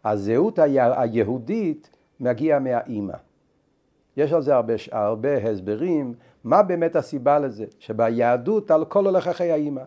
הזהות 0.06 0.60
היהודית 0.60 1.90
מגיעה 2.20 2.60
מהאימא. 2.60 3.14
יש 4.18 4.34
על 4.34 4.42
זה 4.42 4.56
הרבה, 4.56 4.74
הרבה 4.92 5.50
הסברים, 5.50 6.14
מה 6.44 6.64
באמת 6.64 6.96
הסיבה 6.96 7.40
לזה, 7.40 7.66
שביהדות 7.80 8.72
הכל 8.72 9.06
הולך 9.06 9.28
אחרי 9.28 9.52
האימא. 9.52 9.82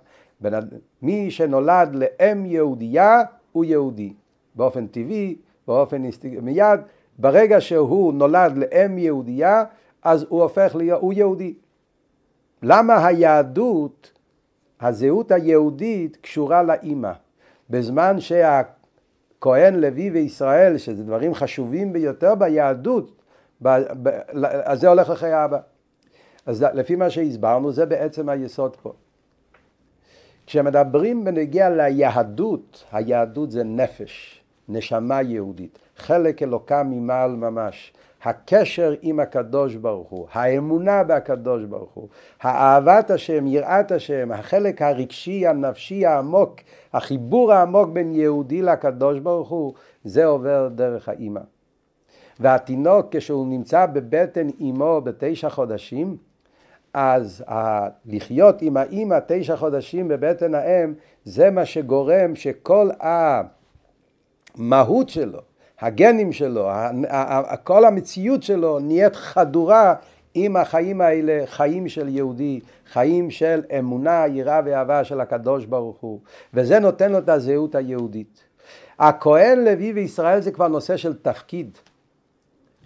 מי 1.03 1.31
שנולד 1.31 1.95
לאם 1.95 2.47
יהודייה 2.47 3.23
הוא 3.53 3.65
יהודי, 3.65 4.13
באופן 4.55 4.87
טבעי, 4.87 5.37
באופן 5.67 6.03
מיד, 6.43 6.81
ברגע 7.19 7.61
שהוא 7.61 8.13
נולד 8.13 8.57
לאם 8.57 8.99
יהודייה, 8.99 9.65
אז 10.03 10.27
הוא 10.29 10.43
הופך 10.43 10.75
להיות, 10.75 11.01
הוא 11.01 11.13
יהודי. 11.13 11.55
למה 12.63 13.07
היהדות 13.07 14.13
הזהות 14.81 15.33
היהודית 15.33 16.17
קשורה 16.17 16.63
לאימא. 16.63 17.13
בזמן 17.71 18.17
שהכהן 18.21 19.75
לוי 19.75 20.11
וישראל, 20.11 20.79
שזה 20.79 21.03
דברים 21.03 21.35
חשובים 21.35 21.93
ביותר 21.93 22.35
ביהדות, 22.35 23.23
אז 24.65 24.81
זה 24.81 24.89
הולך 24.89 25.11
אחרי 25.11 25.33
האבא. 25.33 25.59
אז 26.47 26.63
לפי 26.63 26.97
מה 26.97 27.11
שהסברנו, 27.11 27.73
זה 27.73 27.87
בעצם 27.87 28.29
היסוד 28.29 28.77
פה. 28.77 28.93
כשמדברים 30.47 31.25
בנגיע 31.25 31.71
ליהדות, 31.71 32.85
היהדות 32.93 33.51
זה 33.51 33.65
נפש, 33.65 34.43
נשמה 34.69 35.23
יהודית, 35.23 35.79
חלק 35.97 36.43
אלוקה 36.43 36.83
ממעל 36.83 37.31
ממש. 37.31 37.93
הקשר 38.25 38.95
עם 39.03 39.21
הקדוש 39.21 39.75
ברוך 39.75 40.09
הוא, 40.09 40.27
האמונה 40.33 41.05
בהקדוש 41.05 41.65
ברוך 41.65 41.93
הוא, 41.95 42.09
האהבת 42.43 43.11
השם, 43.11 43.47
יראת 43.47 43.93
השם, 43.93 44.33
החלק 44.33 44.83
הרגשי, 44.83 45.47
הנפשי 45.47 46.07
העמוק, 46.07 46.61
החיבור 46.93 47.53
העמוק 47.53 47.89
בין 47.89 48.15
יהודי 48.15 48.63
לקדוש 48.63 49.19
ברוך 49.19 49.49
הוא, 49.49 49.75
זה 50.05 50.25
עובר 50.25 50.69
דרך 50.75 51.09
האימא. 51.09 51.41
והתינוק 52.41 53.07
כשהוא 53.11 53.47
נמצא 53.47 53.87
בבטן 53.87 54.49
אמו 54.61 55.01
בתשע 55.01 55.49
חודשים, 55.49 56.17
אז 56.95 57.45
לחיות 58.07 58.63
עם 58.63 58.77
האימא 58.77 59.19
תשע 59.27 59.57
חודשים 59.57 60.09
בבטן 60.09 60.55
האם, 60.55 60.95
זה 61.25 61.51
מה 61.51 61.65
שגורם 61.65 62.35
שכל 62.35 62.91
המהות 64.57 65.09
שלו, 65.09 65.41
הגנים 65.85 66.33
שלו, 66.33 66.71
כל 67.65 67.85
המציאות 67.85 68.43
שלו 68.43 68.79
נהיית 68.79 69.17
חדורה 69.17 69.95
עם 70.35 70.57
החיים 70.57 71.01
האלה, 71.01 71.43
חיים 71.47 71.89
של 71.89 72.09
יהודי, 72.09 72.61
חיים 72.93 73.31
של 73.31 73.63
אמונה, 73.79 74.25
יראה 74.27 74.61
ואהבה 74.65 75.05
של 75.05 75.21
הקדוש 75.21 75.65
ברוך 75.65 75.97
הוא, 76.01 76.21
וזה 76.55 76.79
נותן 76.79 77.13
לו 77.13 77.19
את 77.19 77.29
הזהות 77.29 77.75
היהודית. 77.75 78.45
הכהן 78.99 79.65
לוי 79.65 79.93
וישראל 79.93 80.41
זה 80.41 80.53
כבר 80.53 80.69
נושא 80.69 80.97
של 80.97 81.15
תפקיד. 81.15 81.79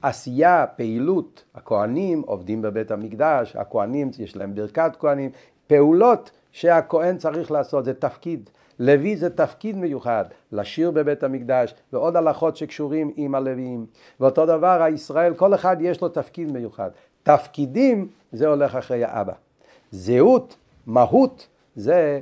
עשייה, 0.03 0.67
פעילות, 0.77 1.45
הכהנים 1.55 2.23
עובדים 2.27 2.63
בבית 2.63 2.91
המקדש, 2.91 3.57
הכהנים 3.57 4.11
יש 4.19 4.37
להם 4.37 4.55
ברכת 4.55 4.93
כהנים, 4.99 5.31
פעולות 5.67 6.31
שהכהן 6.53 7.17
צריך 7.17 7.51
לעשות, 7.51 7.85
זה 7.85 7.95
תפקיד. 7.95 8.51
לוי 8.79 9.17
זה 9.17 9.31
תפקיד 9.31 9.77
מיוחד, 9.77 10.25
לשיר 10.53 10.91
בבית 10.91 11.23
המקדש, 11.23 11.75
ועוד 11.93 12.17
הלכות 12.17 12.57
שקשורים 12.57 13.13
עם 13.17 13.35
הלוויים. 13.35 13.87
ואותו 14.21 14.47
דבר 14.47 14.83
הישראל, 14.83 15.35
כל 15.35 15.55
אחד 15.55 15.77
יש 15.81 16.03
לו 16.03 16.09
תפקיד 16.09 16.53
מיוחד. 16.53 16.91
תפקידים 17.23 18.09
זה 18.33 18.47
הולך 18.49 18.77
אחרי 18.77 19.05
האבא. 19.05 19.33
זהות, 19.91 20.57
מהות, 20.87 21.49
זה 21.77 22.21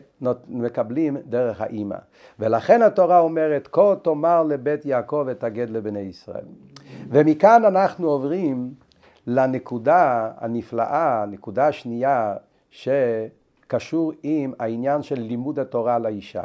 מקבלים 0.49 1.17
דרך 1.27 1.61
האימא. 1.61 1.97
ולכן 2.39 2.83
התורה 2.83 3.19
אומרת, 3.19 3.69
כה 3.73 3.95
תאמר 4.03 4.43
לבית 4.43 4.87
יעקב 4.87 5.25
ותגד 5.27 5.71
לבני 5.71 6.01
ישראל. 6.01 6.45
ומכאן 7.09 7.65
אנחנו 7.65 8.11
עוברים 8.11 8.75
לנקודה 9.27 10.31
הנפלאה, 10.39 11.23
הנקודה 11.23 11.69
השנייה, 11.69 12.35
שקשור 13.67 14.13
עם 14.23 14.53
העניין 14.59 15.03
של 15.03 15.21
לימוד 15.21 15.59
התורה 15.59 15.99
לאישה. 15.99 16.45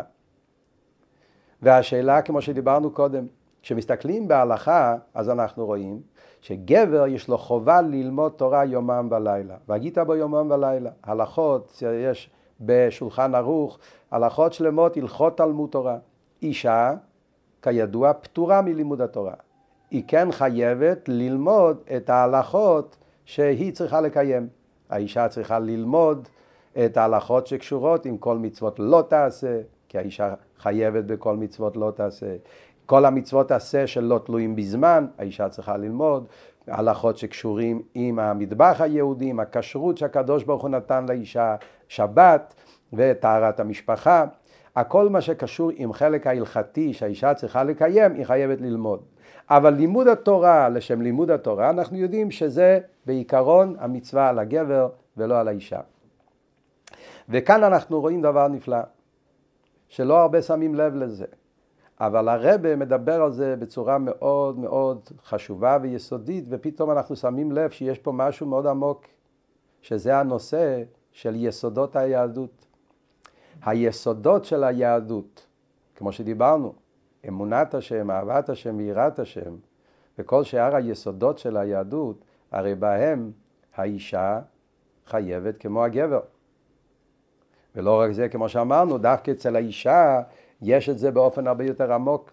והשאלה, 1.62 2.22
כמו 2.22 2.42
שדיברנו 2.42 2.92
קודם, 2.92 3.26
כשמסתכלים 3.62 4.28
בהלכה, 4.28 4.96
אז 5.14 5.30
אנחנו 5.30 5.66
רואים 5.66 6.02
שגבר 6.42 7.08
יש 7.08 7.28
לו 7.28 7.38
חובה 7.38 7.82
ללמוד 7.82 8.32
תורה 8.32 8.66
יומם 8.66 9.08
ולילה. 9.12 9.56
והגית 9.68 9.98
בו 9.98 10.16
יומם 10.16 10.52
ולילה. 10.52 10.90
הלכות, 11.04 11.84
יש 11.94 12.30
בשולחן 12.62 13.36
ערוך, 13.36 13.80
הלכות 14.12 14.54
שלמות, 14.54 14.98
הלכות 14.98 15.38
תלמוד 15.38 15.70
תורה. 15.70 15.98
אישה, 16.42 16.94
כידוע, 17.62 18.14
פטורה 18.14 18.62
מלימוד 18.62 19.02
התורה. 19.02 19.34
היא 19.92 20.04
כן 20.08 20.32
חייבת 20.32 21.10
ללמוד 21.10 21.78
את 21.96 22.10
ההלכות 22.10 22.98
שהיא 23.26 23.74
צריכה 23.74 24.02
לקיים. 24.02 24.48
האישה 24.90 25.28
צריכה 25.28 25.60
ללמוד 25.60 26.28
את 26.86 26.98
ההלכות 26.98 27.48
שקשורות 27.48 28.06
עם 28.06 28.18
כל 28.18 28.38
מצוות 28.38 28.80
לא 28.80 29.04
תעשה, 29.08 29.62
כי 29.90 29.98
האישה 29.98 30.34
חייבת 30.60 31.04
בכל 31.04 31.38
מצוות 31.38 31.78
לא 31.78 31.92
תעשה. 31.96 32.36
כל 32.86 33.06
המצוות 33.06 33.52
עשה 33.52 33.88
שלא 33.88 34.20
תלויים 34.26 34.56
בזמן, 34.56 35.08
האישה 35.18 35.50
צריכה 35.50 35.78
ללמוד. 35.78 36.26
הלכות 36.68 37.18
שקשורים 37.18 37.82
עם 37.94 38.20
המטבח 38.20 38.78
היהודי, 38.80 39.26
עם 39.30 39.40
הכשרות 39.40 39.98
שהקדוש 39.98 40.44
ברוך 40.44 40.62
הוא 40.62 40.70
נתן 40.70 41.06
לאישה, 41.10 41.56
שבת 41.88 42.54
וטהרת 42.94 43.60
המשפחה. 43.60 44.26
הכל 44.76 45.10
מה 45.10 45.22
שקשור 45.22 45.72
עם 45.76 45.94
חלק 45.94 46.28
ההלכתי 46.28 46.94
שהאישה 46.94 47.34
צריכה 47.34 47.64
לקיים, 47.64 48.14
היא 48.14 48.26
חייבת 48.26 48.62
ללמוד. 48.62 49.00
אבל 49.50 49.74
לימוד 49.74 50.08
התורה, 50.08 50.70
לשם 50.70 51.02
לימוד 51.02 51.32
התורה, 51.32 51.70
אנחנו 51.70 51.98
יודעים 51.98 52.32
שזה 52.32 52.80
בעיקרון 53.06 53.76
המצווה 53.80 54.30
על 54.30 54.40
הגבר 54.40 54.90
ולא 55.18 55.40
על 55.40 55.48
האישה. 55.48 55.80
וכאן 57.30 57.64
אנחנו 57.64 58.02
רואים 58.02 58.22
דבר 58.22 58.48
נפלא, 58.48 58.82
שלא 59.90 60.20
הרבה 60.20 60.42
שמים 60.42 60.76
לב 60.76 60.96
לזה. 60.96 61.26
אבל 62.00 62.30
הרבה 62.30 62.76
מדבר 62.76 63.22
על 63.22 63.32
זה 63.32 63.56
בצורה 63.56 63.98
מאוד 63.98 64.60
מאוד 64.60 65.00
חשובה 65.24 65.78
ויסודית, 65.82 66.46
ופתאום 66.50 66.92
אנחנו 66.92 67.16
שמים 67.16 67.52
לב 67.52 67.70
שיש 67.70 68.00
פה 68.00 68.12
משהו 68.12 68.48
מאוד 68.48 68.68
עמוק, 68.68 69.06
שזה 69.82 70.18
הנושא 70.18 70.84
של 71.12 71.36
יסודות 71.36 71.96
היהדות. 71.96 72.66
היסודות 73.62 74.46
של 74.46 74.64
היהדות, 74.64 75.48
כמו 75.96 76.12
שדיברנו, 76.12 76.74
אמונת 77.28 77.74
השם, 77.74 78.12
אהבת 78.12 78.50
השם 78.50 78.78
ויראת 78.78 79.20
השם, 79.20 79.56
וכל 80.20 80.44
שאר 80.44 80.76
היסודות 80.76 81.38
של 81.38 81.58
היהדות, 81.58 82.26
הרי 82.52 82.76
בהם 82.76 83.32
האישה 83.76 84.40
חייבת 85.08 85.58
כמו 85.58 85.84
הגבר. 85.84 86.22
ולא 87.76 88.00
רק 88.00 88.12
זה, 88.12 88.30
כמו 88.30 88.50
שאמרנו, 88.50 88.98
דווקא 88.98 89.32
אצל 89.32 89.56
האישה 89.56 90.22
יש 90.62 90.90
את 90.90 91.00
זה 91.00 91.12
באופן 91.12 91.48
הרבה 91.48 91.66
יותר 91.66 91.94
עמוק. 91.94 92.32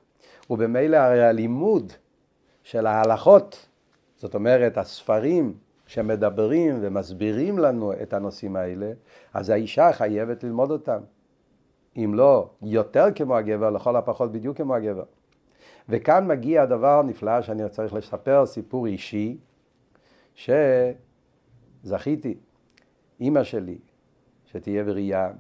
ובמילא 0.51 0.97
הרי 0.97 1.25
הלימוד 1.25 1.93
של 2.63 2.87
ההלכות, 2.87 3.69
זאת 4.17 4.35
אומרת 4.35 4.79
הספרים 4.79 5.55
שמדברים 5.87 6.79
ומסבירים 6.81 7.59
לנו 7.59 7.93
את 7.93 8.13
הנושאים 8.13 8.57
האלה, 8.57 8.93
אז 9.35 9.51
האישה 9.51 9.93
חייבת 9.93 10.45
ללמוד 10.45 10.71
אותם. 10.71 11.01
אם 11.97 12.13
לא 12.15 12.51
יותר 12.63 13.07
כמו 13.15 13.37
הגבר, 13.37 13.71
לכל 13.71 13.97
הפחות 13.97 14.33
בדיוק 14.33 14.57
כמו 14.57 14.75
הגבר. 14.75 15.05
וכאן 15.89 16.27
מגיע 16.27 16.63
הדבר 16.63 16.99
הנפלא 16.99 17.43
שאני 17.43 17.69
צריך 17.69 17.95
לספר, 17.95 18.47
סיפור 18.47 18.87
אישי, 18.87 19.39
שזכיתי, 21.85 22.37
אימא 23.21 23.45
שלי, 23.45 23.79
שתהיה 24.53 24.85
בריאה, 24.85 25.31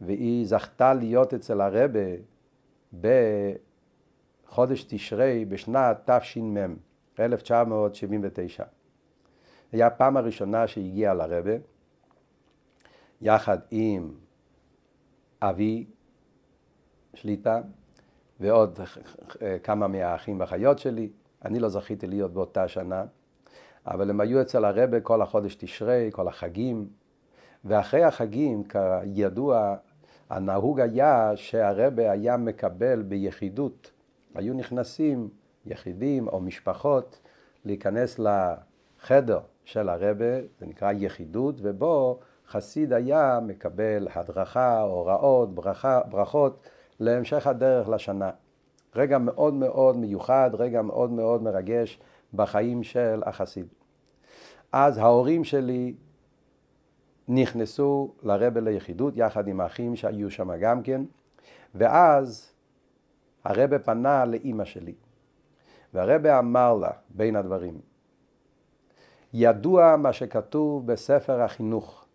והיא 0.00 0.46
זכתה 0.46 0.94
להיות 0.94 1.34
אצל 1.34 1.60
הרבה 1.60 2.00
בחודש 3.00 4.84
תשרי 4.88 5.44
בשנת 5.44 6.10
תש"מ, 6.10 6.76
1979. 7.20 8.64
היה 9.72 9.86
הפעם 9.86 10.16
הראשונה 10.16 10.66
שהגיעה 10.66 11.14
לרבה, 11.14 11.54
יחד 13.20 13.58
עם 13.70 14.14
אבי 15.42 15.86
שליטה 17.14 17.60
ועוד 18.40 18.80
כמה 19.62 19.86
מהאחים 19.88 20.40
והאחיות 20.40 20.78
שלי. 20.78 21.08
אני 21.44 21.58
לא 21.58 21.68
זכיתי 21.68 22.06
להיות 22.06 22.32
באותה 22.32 22.68
שנה, 22.68 23.04
אבל 23.86 24.10
הם 24.10 24.20
היו 24.20 24.40
אצל 24.40 24.64
הרבה 24.64 25.00
כל 25.00 25.22
החודש 25.22 25.54
תשרי, 25.54 26.08
כל 26.12 26.28
החגים, 26.28 26.88
ואחרי 27.64 28.04
החגים, 28.04 28.62
כידוע, 28.64 29.76
הנהוג 30.30 30.80
היה 30.80 31.32
שהרבה 31.36 32.10
היה 32.10 32.36
מקבל 32.36 33.02
ביחידות, 33.02 33.90
היו 34.34 34.54
נכנסים 34.54 35.28
יחידים 35.66 36.28
או 36.28 36.40
משפחות 36.40 37.20
להיכנס 37.64 38.18
לחדר 38.18 39.40
של 39.64 39.88
הרבה, 39.88 40.40
זה 40.58 40.66
נקרא 40.66 40.92
יחידות, 40.92 41.54
ובו 41.62 42.18
חסיד 42.48 42.92
היה 42.92 43.38
מקבל 43.42 44.08
הדרכה, 44.14 44.80
הוראות, 44.80 45.54
ברכה, 45.54 46.00
ברכות 46.10 46.68
להמשך 47.00 47.46
הדרך 47.46 47.88
לשנה. 47.88 48.30
רגע 48.96 49.18
מאוד 49.18 49.54
מאוד 49.54 49.96
מיוחד, 49.96 50.50
רגע 50.54 50.82
מאוד 50.82 51.10
מאוד 51.10 51.42
מרגש 51.42 51.98
בחיים 52.34 52.82
של 52.82 53.22
החסיד. 53.26 53.66
אז 54.72 54.98
ההורים 54.98 55.44
שלי 55.44 55.94
נכנסו 57.28 58.12
לרבה 58.22 58.60
ליחידות 58.60 59.16
יחד 59.16 59.48
עם 59.48 59.60
האחים 59.60 59.96
שהיו 59.96 60.30
שם 60.30 60.56
גם 60.60 60.82
כן, 60.82 61.02
ואז 61.74 62.52
הרבה 63.44 63.78
פנה 63.78 64.24
לאימא 64.24 64.64
שלי, 64.64 64.94
והרבה 65.94 66.38
אמר 66.38 66.74
לה 66.74 66.90
בין 67.10 67.36
הדברים, 67.36 67.80
ידוע 69.32 69.96
מה 69.96 70.12
שכתוב 70.12 70.86
בספר 70.86 71.40
החינוך. 71.40 72.06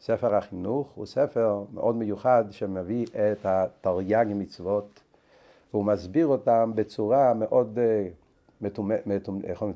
ספר 0.00 0.34
החינוך 0.34 0.90
הוא 0.94 1.06
ספר 1.06 1.64
מאוד 1.72 1.96
מיוחד 1.96 2.44
שמביא 2.50 3.06
את 3.06 3.38
התרי"ג 3.46 4.26
מצוות 4.34 5.00
והוא 5.72 5.84
מסביר 5.84 6.26
אותם 6.26 6.72
בצורה 6.74 7.34
מאוד 7.34 7.78
אה, 7.78 8.08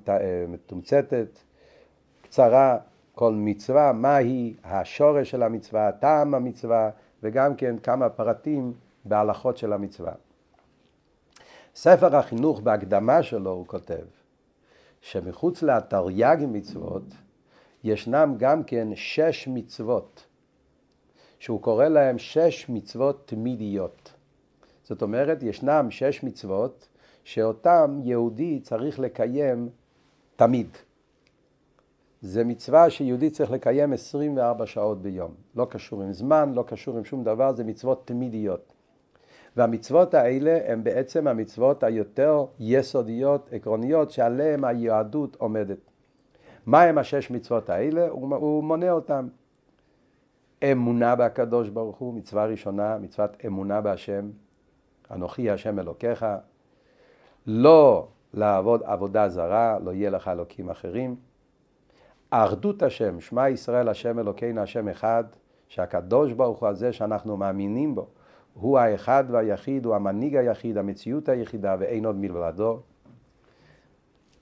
אה, 0.08 0.44
מתומצתת, 0.48 1.38
קצרה, 2.22 2.78
כל 3.20 3.34
מצווה, 3.34 3.92
מהי 3.92 4.54
השורש 4.64 5.30
של 5.30 5.42
המצווה, 5.42 5.92
טעם 5.92 6.34
המצווה, 6.34 6.90
וגם 7.22 7.54
כן 7.54 7.78
כמה 7.78 8.08
פרטים 8.08 8.72
בהלכות 9.04 9.56
של 9.56 9.72
המצווה. 9.72 10.12
ספר 11.74 12.16
החינוך 12.16 12.60
בהקדמה 12.60 13.22
שלו 13.22 13.50
הוא 13.50 13.66
כותב 13.66 14.04
שמחוץ 15.00 15.62
לתרי"ג 15.62 16.36
מצוות 16.48 17.02
ישנם 17.84 18.34
גם 18.38 18.64
כן 18.64 18.88
שש 18.94 19.48
מצוות 19.48 20.26
שהוא 21.38 21.62
קורא 21.62 21.88
להם 21.88 22.18
שש 22.18 22.66
מצוות 22.68 23.26
תמידיות. 23.26 24.14
זאת 24.82 25.02
אומרת, 25.02 25.42
ישנם 25.42 25.86
שש 25.90 26.22
מצוות 26.22 26.88
שאותם 27.24 28.00
יהודי 28.02 28.60
צריך 28.60 28.98
לקיים 28.98 29.68
תמיד. 30.36 30.68
זה 32.22 32.44
מצווה 32.44 32.90
שיהודי 32.90 33.30
צריך 33.30 33.50
לקיים 33.50 33.92
24 33.92 34.66
שעות 34.66 35.02
ביום. 35.02 35.34
לא 35.56 35.66
קשור 35.70 36.02
עם 36.02 36.12
זמן, 36.12 36.52
לא 36.54 36.62
קשור 36.66 36.96
עם 36.96 37.04
שום 37.04 37.24
דבר, 37.24 37.52
זה 37.52 37.64
מצוות 37.64 38.06
תמידיות. 38.06 38.72
והמצוות 39.56 40.14
האלה 40.14 40.58
הן 40.66 40.84
בעצם 40.84 41.28
המצוות 41.28 41.82
היותר 41.82 42.44
יסודיות, 42.58 43.48
עקרוניות, 43.52 44.10
שעליהן 44.10 44.64
היהדות 44.64 45.36
עומדת. 45.36 45.78
מה 46.66 46.82
הם 46.82 46.98
השש 46.98 47.30
מצוות 47.30 47.70
האלה? 47.70 48.08
הוא, 48.08 48.36
הוא 48.36 48.64
מונה 48.64 48.90
אותם. 48.90 49.28
אמונה 50.72 51.16
בקדוש 51.16 51.68
ברוך 51.68 51.96
הוא, 51.96 52.14
מצווה 52.14 52.46
ראשונה, 52.46 52.98
מצוות 52.98 53.36
אמונה 53.46 53.80
בהשם, 53.80 54.30
אנוכי 55.10 55.50
השם 55.50 55.78
אלוקיך, 55.78 56.26
לא 57.46 58.08
לעבוד 58.34 58.82
עבודה 58.84 59.28
זרה, 59.28 59.78
לא 59.78 59.90
יהיה 59.90 60.10
לך 60.10 60.28
אלוקים 60.28 60.70
אחרים. 60.70 61.29
אחדות 62.30 62.82
השם, 62.82 63.20
שמע 63.20 63.48
ישראל 63.48 63.88
השם 63.88 64.18
אלוקינו 64.18 64.60
השם 64.60 64.88
אחד, 64.88 65.24
שהקדוש 65.68 66.32
ברוך 66.32 66.58
הוא 66.58 66.68
הזה 66.68 66.92
שאנחנו 66.92 67.36
מאמינים 67.36 67.94
בו, 67.94 68.06
הוא 68.54 68.78
האחד 68.78 69.24
והיחיד, 69.28 69.86
הוא 69.86 69.94
המנהיג 69.94 70.36
היחיד, 70.36 70.78
המציאות 70.78 71.28
היחידה 71.28 71.76
ואין 71.78 72.04
עוד 72.04 72.16
מלבדו. 72.16 72.80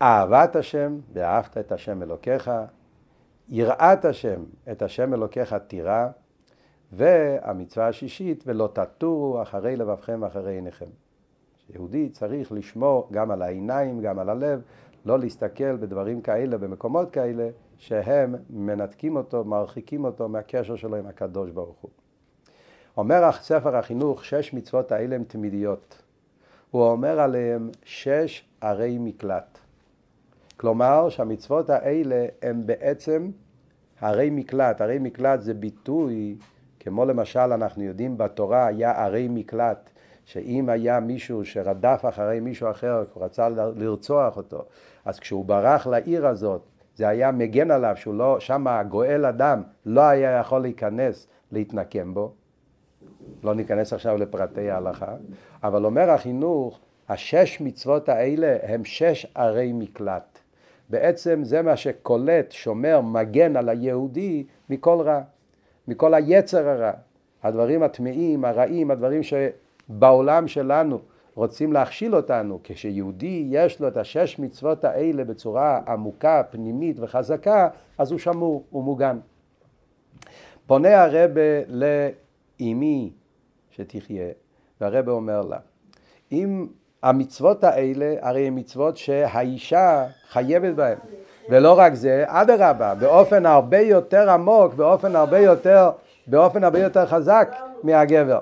אהבת 0.02 0.56
השם, 0.56 0.98
ואהבת 1.12 1.58
את 1.58 1.72
השם 1.72 2.02
אלוקיך, 2.02 2.50
יראת 3.48 4.04
השם, 4.04 4.42
את 4.70 4.82
השם 4.82 5.14
אלוקיך 5.14 5.54
תירא, 5.54 6.08
והמצווה 6.92 7.88
השישית, 7.88 8.44
ולא 8.46 8.68
תטורו 8.72 9.42
אחרי 9.42 9.76
לבבכם 9.76 10.18
ואחרי 10.22 10.54
עיניכם. 10.54 10.86
יהודי 11.74 12.08
צריך 12.08 12.52
לשמור 12.52 13.08
גם 13.12 13.30
על 13.30 13.42
העיניים, 13.42 14.00
גם 14.00 14.18
על 14.18 14.28
הלב, 14.28 14.62
לא 15.08 15.18
להסתכל 15.18 15.76
בדברים 15.76 16.20
כאלה, 16.20 16.58
במקומות 16.58 17.10
כאלה, 17.10 17.48
שהם 17.78 18.34
מנתקים 18.50 19.16
אותו, 19.16 19.44
מרחיקים 19.44 20.04
אותו 20.04 20.28
מהקשר 20.28 20.76
שלו 20.76 20.96
עם 20.96 21.06
הקדוש 21.06 21.50
ברוך 21.50 21.76
הוא. 21.80 21.90
אומר 22.96 23.32
ספר 23.32 23.76
החינוך, 23.76 24.24
שש 24.24 24.54
מצוות 24.54 24.92
האלה 24.92 25.16
הן 25.16 25.24
תמידיות. 25.24 26.02
הוא 26.70 26.82
אומר 26.82 27.20
עליהן 27.20 27.70
שש 27.84 28.44
ערי 28.60 28.98
מקלט. 29.00 29.58
כלומר 30.56 31.08
שהמצוות 31.08 31.70
האלה 31.70 32.26
הן 32.42 32.66
בעצם 32.66 33.30
ערי 34.00 34.30
מקלט. 34.30 34.80
ערי 34.80 34.98
מקלט 34.98 35.40
זה 35.40 35.54
ביטוי, 35.54 36.36
כמו 36.80 37.04
למשל 37.04 37.40
אנחנו 37.40 37.82
יודעים 37.82 38.18
בתורה 38.18 38.66
היה 38.66 39.04
ערי 39.04 39.28
מקלט. 39.30 39.90
שאם 40.28 40.68
היה 40.68 41.00
מישהו 41.00 41.44
שרדף 41.44 42.04
אחרי 42.08 42.40
מישהו 42.40 42.70
אחר, 42.70 43.04
הוא 43.14 43.24
רצה 43.24 43.48
לרצוח 43.76 44.36
אותו, 44.36 44.64
אז 45.04 45.20
כשהוא 45.20 45.44
ברח 45.44 45.86
לעיר 45.86 46.26
הזאת, 46.26 46.62
זה 46.96 47.08
היה 47.08 47.32
מגן 47.32 47.70
עליו, 47.70 47.96
שהוא 47.96 48.14
לא, 48.14 48.40
שם 48.40 48.66
הגואל 48.66 49.26
אדם 49.26 49.62
לא 49.86 50.00
היה 50.00 50.38
יכול 50.38 50.60
להיכנס, 50.60 51.26
להתנקם 51.52 52.14
בו. 52.14 52.32
לא 53.44 53.54
ניכנס 53.54 53.92
עכשיו 53.92 54.16
לפרטי 54.16 54.70
ההלכה, 54.70 55.14
אבל 55.62 55.84
אומר 55.84 56.10
החינוך, 56.10 56.80
השש 57.08 57.60
מצוות 57.60 58.08
האלה 58.08 58.56
הם 58.62 58.84
שש 58.84 59.26
ערי 59.34 59.72
מקלט. 59.72 60.38
בעצם 60.90 61.44
זה 61.44 61.62
מה 61.62 61.76
שקולט, 61.76 62.52
שומר, 62.52 63.00
מגן 63.00 63.56
על 63.56 63.68
היהודי 63.68 64.46
מכל 64.70 65.00
רע, 65.00 65.20
מכל 65.88 66.14
היצר 66.14 66.68
הרע. 66.68 66.92
הדברים 67.42 67.82
הטמאים, 67.82 68.44
הרעים, 68.44 68.90
הדברים 68.90 69.22
שבעולם 69.88 70.48
שלנו 70.48 70.98
רוצים 71.34 71.72
להכשיל 71.72 72.16
אותנו. 72.16 72.60
כשיהודי 72.64 73.46
יש 73.50 73.80
לו 73.80 73.88
את 73.88 73.96
השש 73.96 74.38
מצוות 74.38 74.84
האלה 74.84 75.24
בצורה 75.24 75.80
עמוקה, 75.88 76.42
פנימית 76.50 76.96
וחזקה, 77.00 77.68
אז 77.98 78.10
הוא 78.10 78.18
שמור, 78.18 78.64
הוא 78.70 78.84
מוגן. 78.84 79.18
פונה 80.66 81.04
הרבה 81.04 81.40
לאמי 81.68 83.10
שתחיה, 83.70 84.28
והרבה 84.80 85.12
אומר 85.12 85.42
לה, 85.42 85.58
אם 86.32 86.66
המצוות 87.02 87.64
האלה 87.64 88.14
הרי 88.20 88.46
הן 88.46 88.58
מצוות 88.58 88.96
שהאישה 88.96 90.06
חייבת 90.28 90.74
בהן. 90.74 90.98
ולא 91.50 91.78
רק 91.78 91.94
זה, 91.94 92.24
אדרבה, 92.26 92.94
באופן 92.94 93.46
הרבה 93.46 93.78
יותר 93.80 94.30
עמוק, 94.30 94.74
באופן 94.74 95.16
הרבה 95.16 95.38
יותר, 95.38 95.90
באופן 96.26 96.64
הרבה 96.64 96.78
יותר 96.78 97.06
חזק 97.06 97.56
מהגבר. 97.82 98.38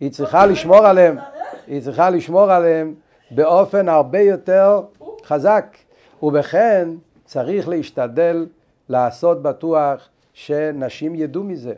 היא 0.00 0.10
צריכה 0.10 0.46
לשמור 0.46 0.86
עליהם, 0.86 1.18
היא 1.66 1.82
צריכה 1.82 2.10
לשמור 2.10 2.52
עליהם 2.52 2.94
באופן 3.30 3.88
הרבה 3.88 4.20
יותר 4.20 4.82
חזק. 5.24 5.76
ובכן 6.22 6.88
צריך 7.24 7.68
להשתדל 7.68 8.46
לעשות 8.88 9.42
בטוח 9.42 10.08
שנשים 10.32 11.14
ידעו 11.14 11.44
מזה, 11.44 11.74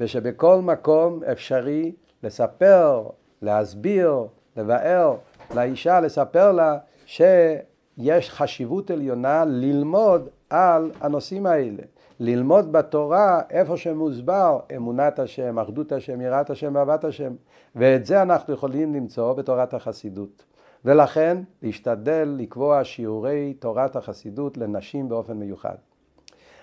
ושבכל 0.00 0.60
מקום 0.62 1.20
אפשרי 1.32 1.92
לספר, 2.22 3.02
להסביר, 3.42 4.26
לבאר 4.56 5.16
לאישה, 5.54 6.00
לספר 6.00 6.52
לה 6.52 6.78
שיש 7.06 8.30
חשיבות 8.30 8.90
עליונה 8.90 9.44
ללמוד 9.46 10.28
על 10.50 10.90
הנושאים 11.00 11.46
האלה. 11.46 11.82
ללמוד 12.20 12.72
בתורה 12.72 13.42
איפה 13.50 13.76
שמוסבר 13.76 14.60
אמונת 14.76 15.18
השם, 15.18 15.58
אחדות 15.58 15.92
השם, 15.92 16.20
יראת 16.20 16.50
השם 16.50 16.72
ואהבת 16.74 17.04
השם. 17.04 17.32
ואת 17.76 18.06
זה 18.06 18.22
אנחנו 18.22 18.54
יכולים 18.54 18.94
למצוא 18.94 19.32
בתורת 19.32 19.74
החסידות. 19.74 20.44
ולכן 20.84 21.38
להשתדל 21.62 22.34
לקבוע 22.38 22.84
שיעורי 22.84 23.54
תורת 23.58 23.96
החסידות 23.96 24.56
לנשים 24.56 25.08
באופן 25.08 25.36
מיוחד. 25.36 25.74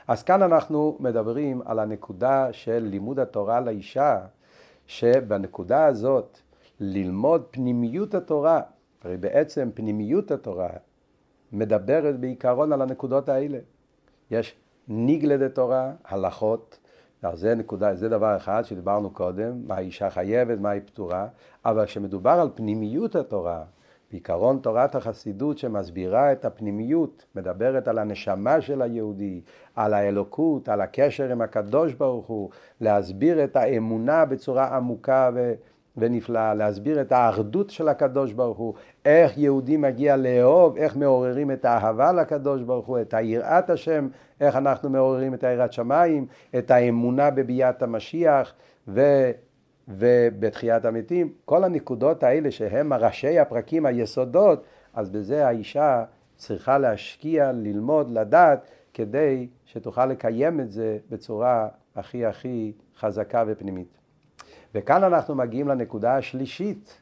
אז 0.08 0.24
כאן 0.24 0.41
אנחנו 0.41 0.98
מדברים 1.00 1.62
על 1.65 1.80
הנקודה 1.80 2.48
של 2.52 2.88
לימוד 2.89 3.19
התורה 3.19 3.60
לאישה, 3.60 4.19
שבנקודה 4.88 5.86
הזאת 5.86 6.38
ללמוד 6.80 7.43
פנימיות 7.52 8.15
התורה, 8.15 8.62
הרי 9.04 9.17
בעצם 9.17 9.69
פנימיות 9.74 10.32
התורה 10.32 10.69
מדברת 11.52 12.19
בעיקרון 12.19 12.74
על 12.74 12.82
הנקודות 12.82 13.30
האלה. 13.30 13.58
יש 14.31 14.55
ניגלה 14.88 15.49
תורה, 15.49 15.91
הלכות, 16.05 16.79
זה 17.33 17.55
נקודה, 17.55 17.95
זה 17.95 18.09
דבר 18.09 18.38
אחד 18.38 18.61
שדיברנו 18.65 19.09
קודם, 19.09 19.61
מה 19.67 19.75
האישה 19.75 20.09
חייבת, 20.09 20.59
מה 20.59 20.69
היא 20.69 20.81
פטורה, 20.85 21.27
אבל 21.65 21.85
כשמדובר 21.85 22.31
על 22.31 22.49
פנימיות 22.55 23.15
התורה, 23.15 23.63
בעיקרון 24.11 24.59
תורת 24.59 24.95
החסידות 24.95 25.57
שמסבירה 25.57 26.31
את 26.31 26.45
הפנימיות, 26.45 27.25
מדברת 27.35 27.88
על 27.88 27.97
הנשמה 27.97 28.61
של 28.61 28.81
היהודי, 28.81 29.41
על 29.75 29.93
האלוקות, 29.93 30.69
על 30.69 30.81
הקשר 30.81 31.31
עם 31.31 31.41
הקדוש 31.41 31.93
ברוך 31.93 32.27
הוא, 32.27 32.49
להסביר 32.81 33.43
את 33.43 33.55
האמונה 33.55 34.25
בצורה 34.25 34.75
עמוקה 34.75 35.29
ו... 35.33 35.53
ונפלאה, 35.97 36.53
להסביר 36.53 37.01
את 37.01 37.12
האחדות 37.12 37.69
של 37.69 37.88
הקדוש 37.88 38.34
ברוך 38.34 38.58
הוא, 38.58 38.73
איך 39.05 39.38
יהודי 39.38 39.77
מגיע 39.77 40.17
לאהוב, 40.17 40.77
איך 40.77 40.97
מעוררים 40.97 41.51
את 41.51 41.65
האהבה 41.65 42.12
לקדוש 42.12 42.62
ברוך 42.62 42.86
הוא, 42.86 43.01
את 43.01 43.13
היראת 43.13 43.69
השם, 43.69 44.08
איך 44.41 44.55
אנחנו 44.55 44.89
מעוררים 44.89 45.34
את 45.34 45.43
היראת 45.43 45.73
שמיים, 45.73 46.25
את 46.58 46.71
האמונה 46.71 47.29
בביאת 47.31 47.84
המשיח 47.84 48.53
ו... 48.88 49.01
ובתחיית 49.88 50.86
המתים, 50.86 51.34
כל 51.45 51.63
הנקודות 51.63 52.23
האלה 52.23 52.51
שהם 52.51 52.93
ראשי 52.93 53.39
הפרקים, 53.39 53.86
היסודות, 53.86 54.63
אז 54.93 55.10
בזה 55.10 55.47
האישה 55.47 56.03
צריכה 56.36 56.77
להשקיע, 56.77 57.51
ללמוד, 57.51 58.12
לדעת, 58.12 58.69
כדי 58.93 59.47
שתוכל 59.65 60.05
לקיים 60.05 60.60
את 60.60 60.71
זה 60.71 60.97
בצורה 61.10 61.67
הכי 61.95 62.25
הכי 62.25 62.71
חזקה 62.99 63.43
ופנימית. 63.47 63.97
וכאן 64.75 65.03
אנחנו 65.03 65.35
מגיעים 65.35 65.67
לנקודה 65.67 66.17
השלישית, 66.17 67.01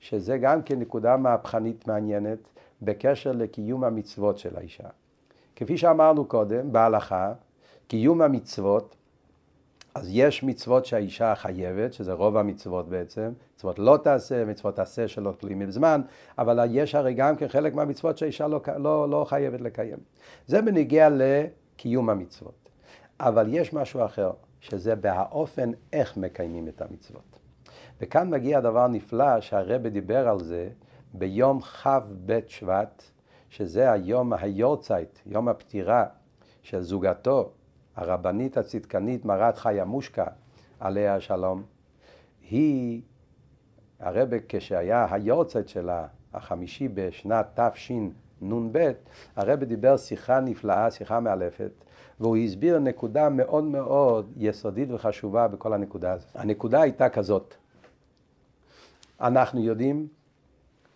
שזה 0.00 0.38
גם 0.38 0.62
כן 0.62 0.78
נקודה 0.78 1.16
מהפכנית 1.16 1.88
מעניינת 1.88 2.38
בקשר 2.82 3.32
לקיום 3.32 3.84
המצוות 3.84 4.38
של 4.38 4.56
האישה. 4.56 4.88
כפי 5.56 5.78
שאמרנו 5.78 6.24
קודם, 6.24 6.72
בהלכה, 6.72 7.32
קיום 7.88 8.22
המצוות, 8.22 8.96
אז 9.94 10.08
יש 10.10 10.42
מצוות 10.42 10.86
שהאישה 10.86 11.34
חייבת, 11.34 11.92
שזה 11.92 12.12
רוב 12.12 12.36
המצוות 12.36 12.88
בעצם, 12.88 13.32
מצוות 13.54 13.78
לא 13.78 13.98
תעשה, 14.02 14.44
מצוות 14.44 14.76
תעשה 14.76 15.08
שלא 15.08 15.32
תלויים 15.38 15.58
בזמן, 15.58 16.00
אבל 16.38 16.66
יש 16.70 16.94
הרי 16.94 17.14
גם 17.14 17.36
כן 17.36 17.48
חלק 17.48 17.74
מהמצוות 17.74 18.18
שהאישה 18.18 18.48
לא, 18.48 18.60
לא, 18.76 19.10
לא 19.10 19.24
חייבת 19.28 19.60
לקיים. 19.60 19.98
זה 20.46 20.62
בניגיע 20.62 21.08
לקיום 21.12 22.10
המצוות. 22.10 22.68
אבל 23.20 23.46
יש 23.48 23.72
משהו 23.72 24.04
אחר, 24.04 24.30
שזה 24.64 24.96
באופן 24.96 25.70
איך 25.92 26.16
מקיימים 26.16 26.68
את 26.68 26.82
המצוות. 26.82 27.38
וכאן 28.00 28.30
מגיע 28.30 28.60
דבר 28.60 28.86
נפלא 28.86 29.40
שהרבא 29.40 29.88
דיבר 29.88 30.28
על 30.28 30.40
זה 30.40 30.68
ביום 31.14 31.60
כ"ב 31.60 32.38
שבט, 32.46 33.02
שזה 33.50 33.92
היום 33.92 34.32
היורצייט, 34.32 35.18
יום 35.26 35.48
הפטירה 35.48 36.04
של 36.62 36.80
זוגתו, 36.80 37.50
הרבנית 37.96 38.56
הצדקנית 38.56 39.24
מרת 39.24 39.58
חיה 39.58 39.84
מושקה, 39.84 40.26
עליה 40.80 41.14
השלום. 41.14 41.62
היא, 42.50 43.02
הרבה 44.00 44.36
כשהיה 44.48 45.06
היורצייט 45.10 45.68
שלה, 45.68 46.06
החמישי 46.34 46.88
בשנת 46.88 47.60
תשנ"ב, 47.60 48.92
הרב 49.36 49.64
דיבר 49.64 49.96
שיחה 49.96 50.40
נפלאה, 50.40 50.90
שיחה 50.90 51.20
מאלפת, 51.20 51.70
והוא 52.20 52.36
הסביר 52.36 52.78
נקודה 52.78 53.28
מאוד 53.28 53.64
מאוד 53.64 54.32
יסודית 54.36 54.88
וחשובה 54.90 55.48
בכל 55.48 55.72
הנקודה 55.72 56.12
הזאת. 56.12 56.28
הנקודה 56.34 56.82
הייתה 56.82 57.08
כזאת, 57.08 57.54
אנחנו 59.20 59.60
יודעים, 59.60 60.08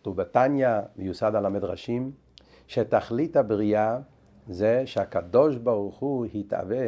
כתוב 0.01 0.17
בתניא, 0.17 0.69
מיוסד 0.97 1.35
על 1.35 1.47
המדרשים, 1.47 2.13
שתכלית 2.67 3.37
הבריאה 3.37 3.99
זה 4.49 4.83
שהקדוש 4.87 5.57
ברוך 5.57 5.99
הוא 5.99 6.27
יתאווה 6.33 6.87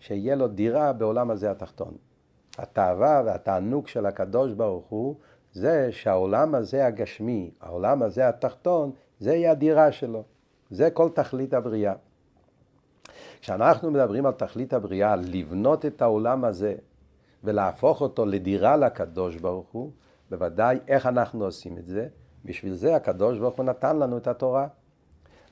שיהיה 0.00 0.36
לו 0.36 0.48
דירה 0.48 0.92
בעולם 0.92 1.30
הזה 1.30 1.50
התחתון. 1.50 1.94
התאווה 2.58 3.22
והתענוג 3.26 3.88
של 3.88 4.06
הקדוש 4.06 4.52
ברוך 4.52 4.86
הוא 4.88 5.14
זה 5.52 5.88
שהעולם 5.92 6.54
הזה 6.54 6.86
הגשמי, 6.86 7.50
העולם 7.60 8.02
הזה 8.02 8.28
התחתון, 8.28 8.92
זה 9.18 9.34
יהיה 9.34 9.50
הדירה 9.50 9.92
שלו. 9.92 10.22
זה 10.70 10.90
כל 10.90 11.08
תכלית 11.08 11.54
הבריאה. 11.54 11.94
כשאנחנו 13.40 13.90
מדברים 13.90 14.26
על 14.26 14.32
תכלית 14.32 14.72
הבריאה, 14.72 15.16
לבנות 15.16 15.86
את 15.86 16.02
העולם 16.02 16.44
הזה 16.44 16.74
ולהפוך 17.44 18.00
אותו 18.00 18.26
לדירה 18.26 18.76
לקדוש 18.76 19.36
ברוך 19.36 19.68
הוא, 19.72 19.90
בוודאי 20.30 20.78
איך 20.88 21.06
אנחנו 21.06 21.44
עושים 21.44 21.78
את 21.78 21.86
זה? 21.86 22.08
בשביל 22.44 22.74
זה 22.74 22.96
הקדוש 22.96 23.38
ברוך 23.38 23.56
הוא 23.56 23.64
נתן 23.64 23.98
לנו 23.98 24.16
את 24.16 24.26
התורה. 24.26 24.66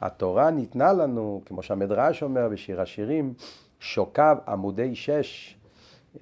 התורה 0.00 0.50
ניתנה 0.50 0.92
לנו, 0.92 1.42
כמו 1.46 1.62
שהמדרש 1.62 2.22
אומר 2.22 2.48
בשיר 2.48 2.80
השירים, 2.80 3.34
שוקב 3.80 4.36
עמודי 4.48 4.94
שש, 4.94 5.58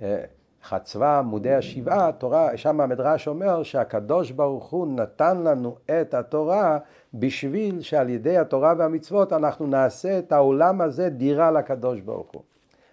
אה, 0.02 0.24
חצבה 0.64 1.18
עמודי 1.18 1.54
השבעה, 1.54 2.08
התורה, 2.08 2.56
שם 2.56 2.80
המדרש 2.80 3.28
אומר 3.28 3.62
שהקדוש 3.62 4.30
ברוך 4.30 4.70
הוא 4.70 4.86
נתן 4.86 5.42
לנו 5.42 5.76
את 6.00 6.14
התורה 6.14 6.78
בשביל 7.14 7.80
שעל 7.80 8.08
ידי 8.08 8.38
התורה 8.38 8.74
והמצוות 8.78 9.32
אנחנו 9.32 9.66
נעשה 9.66 10.18
את 10.18 10.32
העולם 10.32 10.80
הזה 10.80 11.08
דירה 11.08 11.50
לקדוש 11.50 12.00
ברוך 12.00 12.30
הוא. 12.32 12.42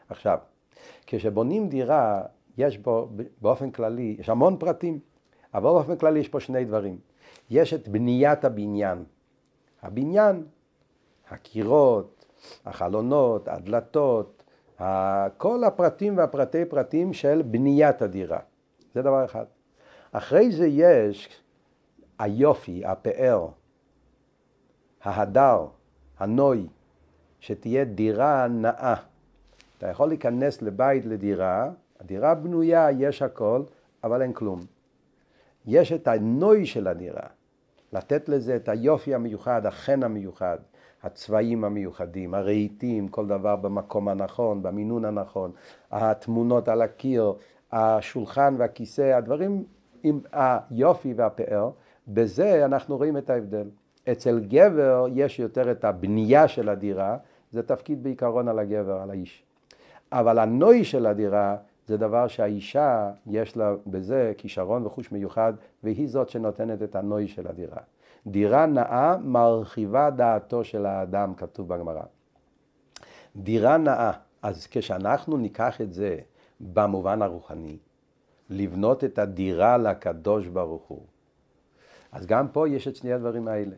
עכשיו, 0.09 0.37
כשבונים 1.07 1.69
דירה, 1.69 2.21
יש 2.57 2.77
בו 2.77 3.09
באופן 3.41 3.71
כללי, 3.71 4.15
יש 4.19 4.29
המון 4.29 4.57
פרטים, 4.57 4.99
אבל 5.53 5.63
באופן 5.63 5.95
כללי 5.95 6.19
יש 6.19 6.29
פה 6.29 6.39
שני 6.39 6.65
דברים. 6.65 6.97
יש 7.49 7.73
את 7.73 7.87
בניית 7.87 8.45
הבניין. 8.45 9.03
הבניין, 9.81 10.43
הקירות, 11.29 12.25
החלונות, 12.65 13.47
הדלתות, 13.47 14.40
כל 15.37 15.63
הפרטים 15.63 16.17
והפרטי 16.17 16.65
פרטים 16.65 17.13
של 17.13 17.41
בניית 17.45 18.01
הדירה. 18.01 18.39
זה 18.93 19.01
דבר 19.01 19.25
אחד. 19.25 19.45
אחרי 20.11 20.51
זה 20.51 20.67
יש 20.67 21.41
היופי, 22.19 22.85
הפאר, 22.85 23.47
ההדר, 25.03 25.65
הנוי, 26.19 26.67
שתהיה 27.39 27.85
דירה 27.85 28.47
נאה. 28.47 28.95
אתה 29.77 29.87
יכול 29.87 30.07
להיכנס 30.07 30.61
לבית 30.61 31.05
לדירה, 31.05 31.69
הדירה 31.99 32.35
בנויה, 32.35 32.91
יש 32.91 33.21
הכל, 33.21 33.63
אבל 34.03 34.21
אין 34.21 34.33
כלום. 34.33 34.59
יש 35.65 35.91
את 35.91 36.07
הנוי 36.07 36.65
של 36.65 36.87
הדירה, 36.87 37.27
לתת 37.93 38.29
לזה 38.29 38.55
את 38.55 38.69
היופי 38.69 39.15
המיוחד, 39.15 39.65
החן 39.65 40.03
המיוחד, 40.03 40.57
הצבעים 41.03 41.63
המיוחדים, 41.63 42.33
הרהיטים, 42.33 43.07
כל 43.07 43.27
דבר 43.27 43.55
במקום 43.55 44.07
הנכון, 44.07 44.63
במינון 44.63 45.05
הנכון, 45.05 45.51
התמונות 45.91 46.67
על 46.67 46.81
הקיר, 46.81 47.33
השולחן 47.71 48.55
והכיסא, 48.57 49.01
הדברים 49.01 49.63
עם 50.03 50.19
היופי 50.31 51.13
והפאר, 51.13 51.71
בזה 52.07 52.65
אנחנו 52.65 52.97
רואים 52.97 53.17
את 53.17 53.29
ההבדל. 53.29 53.69
אצל 54.11 54.39
גבר 54.39 55.05
יש 55.13 55.39
יותר 55.39 55.71
את 55.71 55.85
הבנייה 55.85 56.47
של 56.47 56.69
הדירה, 56.69 57.17
זה 57.51 57.63
תפקיד 57.63 58.03
בעיקרון 58.03 58.47
על 58.47 58.59
הגבר, 58.59 59.01
על 59.01 59.09
האיש. 59.09 59.43
אבל 60.11 60.39
הנוי 60.39 60.83
של 60.83 61.05
הדירה 61.05 61.55
זה 61.91 61.97
דבר 61.97 62.27
שהאישה 62.27 63.11
יש 63.27 63.57
לה 63.57 63.73
בזה 63.87 64.33
כישרון 64.37 64.85
וחוש 64.85 65.11
מיוחד, 65.11 65.53
והיא 65.83 66.09
זאת 66.09 66.29
שנותנת 66.29 66.81
את 66.83 66.95
הנוי 66.95 67.27
של 67.27 67.47
הדירה. 67.47 67.77
דירה 68.27 68.65
נאה 68.65 69.17
מרחיבה 69.17 70.09
דעתו 70.09 70.63
של 70.63 70.85
האדם, 70.85 71.33
כתוב 71.35 71.67
בגמרא. 71.67 72.03
דירה 73.35 73.77
נאה, 73.77 74.11
אז 74.41 74.67
כשאנחנו 74.71 75.37
ניקח 75.37 75.81
את 75.81 75.93
זה 75.93 76.17
במובן 76.59 77.21
הרוחני, 77.21 77.77
לבנות 78.49 79.03
את 79.03 79.19
הדירה 79.19 79.77
לקדוש 79.77 80.47
ברוך 80.47 80.83
הוא, 80.87 81.01
אז 82.11 82.25
גם 82.25 82.47
פה 82.47 82.69
יש 82.69 82.87
את 82.87 82.95
שני 82.95 83.13
הדברים 83.13 83.47
האלה. 83.47 83.75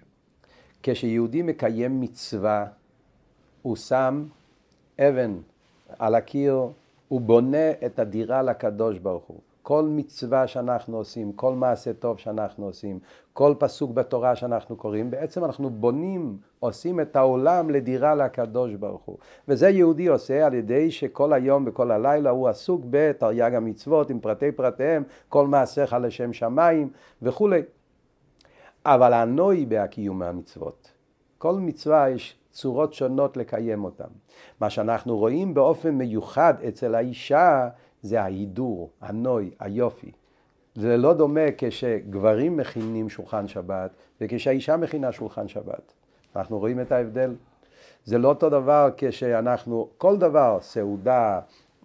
כשיהודי 0.83 1.41
מקיים 1.41 2.01
מצווה, 2.01 2.65
הוא 3.61 3.75
שם 3.75 4.25
אבן 4.99 5.37
על 5.99 6.15
הקיר, 6.15 6.67
הוא 7.13 7.21
בונה 7.21 7.71
את 7.85 7.99
הדירה 7.99 8.41
לקדוש 8.41 8.97
ברוך 8.97 9.23
הוא. 9.25 9.39
כל 9.61 9.85
מצווה 9.89 10.47
שאנחנו 10.47 10.97
עושים, 10.97 11.33
כל 11.33 11.53
מעשה 11.53 11.93
טוב 11.93 12.19
שאנחנו 12.19 12.65
עושים, 12.65 12.99
כל 13.33 13.53
פסוק 13.59 13.91
בתורה 13.91 14.35
שאנחנו 14.35 14.75
קוראים, 14.75 15.11
בעצם 15.11 15.45
אנחנו 15.45 15.69
בונים, 15.69 16.37
עושים 16.59 16.99
את 16.99 17.15
העולם 17.15 17.69
לדירה 17.69 18.15
לקדוש 18.15 18.75
ברוך 18.75 19.01
הוא. 19.05 19.17
וזה 19.47 19.69
יהודי 19.69 20.07
עושה 20.07 20.45
על 20.45 20.53
ידי 20.53 20.91
שכל 20.91 21.33
היום 21.33 21.63
וכל 21.67 21.91
הלילה 21.91 22.29
הוא 22.29 22.47
עסוק 22.47 22.81
בתרי"ג 22.89 23.55
המצוות 23.55 24.09
עם 24.09 24.19
פרטי 24.19 24.51
פרטיהם, 24.51 25.03
כל 25.29 25.47
מעשיך 25.47 25.95
לשם 26.01 26.33
שמיים 26.33 26.89
וכולי. 27.21 27.61
אבל 28.85 29.13
הנוי 29.13 29.65
בהקיום 29.65 30.21
המצוות. 30.21 30.91
כל 31.37 31.55
מצווה 31.55 32.09
יש 32.09 32.42
צורות 32.53 32.93
שונות 32.93 33.37
לקיים 33.37 33.83
אותן. 33.83 34.09
מה 34.59 34.69
שאנחנו 34.69 35.17
רואים 35.17 35.53
באופן 35.53 35.89
מיוחד 35.89 36.53
אצל 36.67 36.95
האישה 36.95 37.69
זה 38.01 38.21
ההידור, 38.21 38.89
הנוי, 39.01 39.51
היופי. 39.59 40.11
זה 40.75 40.97
לא 40.97 41.13
דומה 41.13 41.45
כשגברים 41.57 42.57
מכינים 42.57 43.09
שולחן 43.09 43.47
שבת 43.47 43.91
וכשהאישה 44.21 44.77
מכינה 44.77 45.11
שולחן 45.11 45.47
שבת. 45.47 45.93
אנחנו 46.35 46.59
רואים 46.59 46.81
את 46.81 46.91
ההבדל. 46.91 47.35
זה 48.05 48.17
לא 48.17 48.27
אותו 48.27 48.49
דבר 48.49 48.89
כשאנחנו, 48.97 49.89
כל 49.97 50.17
דבר, 50.17 50.57
סעודה, 50.61 51.39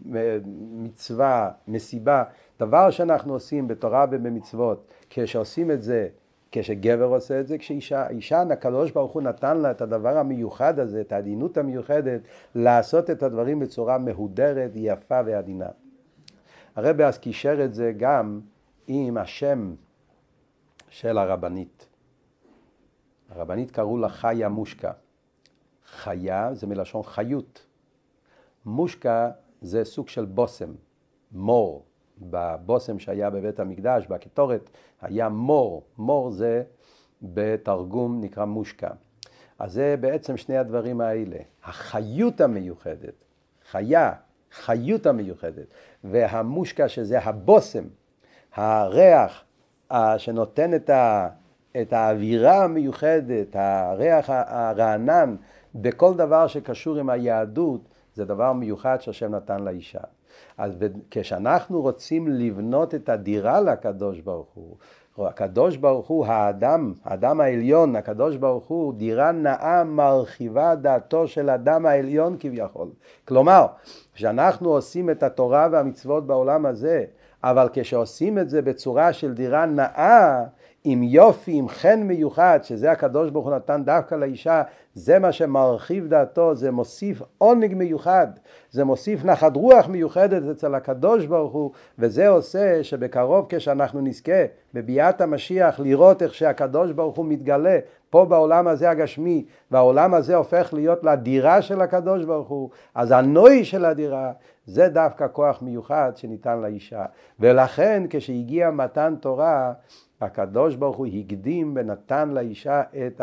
מצווה, 0.04 1.50
מסיבה, 1.68 2.24
דבר 2.60 2.90
שאנחנו 2.90 3.32
עושים 3.32 3.68
בתורה 3.68 4.06
ובמצוות, 4.10 4.92
כשעושים 5.10 5.70
את 5.70 5.82
זה 5.82 6.08
כשגבר 6.52 7.04
עושה 7.04 7.40
את 7.40 7.48
זה, 7.48 7.58
כשאישה, 7.58 8.08
אישה, 8.08 8.42
הקדוש 8.42 8.90
ברוך 8.90 9.12
הוא 9.12 9.22
נתן 9.22 9.56
לה 9.56 9.70
את 9.70 9.80
הדבר 9.80 10.18
המיוחד 10.18 10.78
הזה, 10.78 11.00
את 11.00 11.12
העדינות 11.12 11.58
המיוחדת, 11.58 12.20
לעשות 12.54 13.10
את 13.10 13.22
הדברים 13.22 13.58
בצורה 13.58 13.98
מהודרת, 13.98 14.70
יפה 14.74 15.20
ועדינה. 15.26 15.68
הרבי 16.76 17.04
אז 17.04 17.18
קישר 17.18 17.64
את 17.64 17.74
זה 17.74 17.92
גם 17.96 18.40
עם 18.86 19.16
השם 19.16 19.74
של 20.88 21.18
הרבנית. 21.18 21.88
הרבנית 23.28 23.70
קראו 23.70 23.98
לה 23.98 24.08
חיה 24.08 24.48
מושקה. 24.48 24.92
חיה 25.86 26.54
זה 26.54 26.66
מלשון 26.66 27.02
חיות. 27.02 27.66
מושקה 28.64 29.30
זה 29.60 29.84
סוג 29.84 30.08
של 30.08 30.24
בושם, 30.24 30.72
מור. 31.32 31.84
בבושם 32.22 32.98
שהיה 32.98 33.30
בבית 33.30 33.60
המקדש, 33.60 34.06
בקטורת, 34.06 34.70
היה 35.02 35.28
מור. 35.28 35.82
מור 35.98 36.30
זה 36.30 36.62
בתרגום 37.22 38.20
נקרא 38.20 38.44
מושקה. 38.44 38.90
אז 39.58 39.72
זה 39.72 39.94
בעצם 40.00 40.36
שני 40.36 40.56
הדברים 40.56 41.00
האלה. 41.00 41.36
החיות 41.64 42.40
המיוחדת, 42.40 43.24
חיה, 43.70 44.12
חיות 44.52 45.06
המיוחדת, 45.06 45.66
והמושקה 46.04 46.88
שזה 46.88 47.18
הבושם, 47.18 47.84
הריח 48.54 49.44
שנותן 50.18 50.74
את, 50.74 50.90
ה, 50.90 51.28
את 51.80 51.92
האווירה 51.92 52.64
המיוחדת, 52.64 53.56
הריח 53.56 54.30
הרענן, 54.30 55.36
בכל 55.74 56.14
דבר 56.14 56.46
שקשור 56.46 56.96
עם 56.96 57.10
היהדות, 57.10 57.80
זה 58.14 58.24
דבר 58.24 58.52
מיוחד 58.52 59.00
שהשם 59.00 59.34
נתן 59.34 59.64
לאישה. 59.64 60.00
אז 60.58 60.72
כשאנחנו 61.10 61.80
רוצים 61.80 62.28
לבנות 62.28 62.94
את 62.94 63.08
הדירה 63.08 63.60
לקדוש 63.60 64.20
ברוך 64.20 64.48
הוא, 64.54 64.76
הקדוש 65.26 65.76
ברוך 65.76 66.06
הוא, 66.06 66.26
האדם, 66.26 66.92
האדם 67.04 67.40
העליון, 67.40 67.96
הקדוש 67.96 68.36
ברוך 68.36 68.66
הוא, 68.66 68.94
דירה 68.94 69.32
נאה 69.32 69.84
מרחיבה 69.84 70.74
דעתו 70.74 71.28
של 71.28 71.48
האדם 71.48 71.86
העליון 71.86 72.36
כביכול. 72.40 72.88
כלומר, 73.24 73.66
כשאנחנו 74.14 74.68
עושים 74.68 75.10
את 75.10 75.22
התורה 75.22 75.68
והמצוות 75.72 76.26
בעולם 76.26 76.66
הזה, 76.66 77.04
אבל 77.44 77.68
כשעושים 77.72 78.38
את 78.38 78.50
זה 78.50 78.62
בצורה 78.62 79.12
של 79.12 79.34
דירה 79.34 79.66
נאה, 79.66 80.44
עם 80.90 81.02
יופי, 81.02 81.52
עם 81.52 81.68
חן 81.68 82.02
מיוחד, 82.02 82.58
שזה 82.62 82.90
הקדוש 82.90 83.30
ברוך 83.30 83.46
הוא 83.46 83.54
נתן 83.54 83.82
דווקא 83.84 84.14
לאישה, 84.14 84.62
זה 84.94 85.18
מה 85.18 85.32
שמרחיב 85.32 86.08
דעתו, 86.08 86.54
זה 86.54 86.70
מוסיף 86.70 87.22
עונג 87.38 87.74
מיוחד, 87.74 88.26
זה 88.70 88.84
מוסיף 88.84 89.24
נחת 89.24 89.56
רוח 89.56 89.88
מיוחדת 89.88 90.42
אצל 90.50 90.74
הקדוש 90.74 91.26
ברוך 91.26 91.52
הוא, 91.52 91.70
וזה 91.98 92.28
עושה 92.28 92.84
שבקרוב 92.84 93.46
כשאנחנו 93.48 94.00
נזכה 94.00 94.44
בביאת 94.74 95.20
המשיח 95.20 95.80
לראות 95.80 96.22
איך 96.22 96.34
שהקדוש 96.34 96.92
ברוך 96.92 97.16
הוא 97.16 97.26
מתגלה 97.26 97.78
פה 98.10 98.24
בעולם 98.24 98.68
הזה 98.68 98.90
הגשמי, 98.90 99.44
והעולם 99.70 100.14
הזה 100.14 100.36
הופך 100.36 100.74
להיות 100.74 101.04
לדירה 101.04 101.62
של 101.62 101.80
הקדוש 101.80 102.24
ברוך 102.24 102.48
הוא, 102.48 102.70
אז 102.94 103.10
הנוי 103.10 103.64
של 103.64 103.84
הדירה 103.84 104.32
זה 104.66 104.88
דווקא 104.88 105.26
כוח 105.32 105.62
מיוחד 105.62 106.12
שניתן 106.16 106.60
לאישה. 106.60 107.04
ולכן 107.40 108.02
כשהגיע 108.10 108.70
מתן 108.70 109.14
תורה, 109.20 109.72
הקדוש 110.20 110.76
ברוך 110.76 110.96
הוא 110.96 111.06
הקדים 111.06 111.72
ונתן 111.76 112.28
לאישה 112.28 112.82
את 113.06 113.20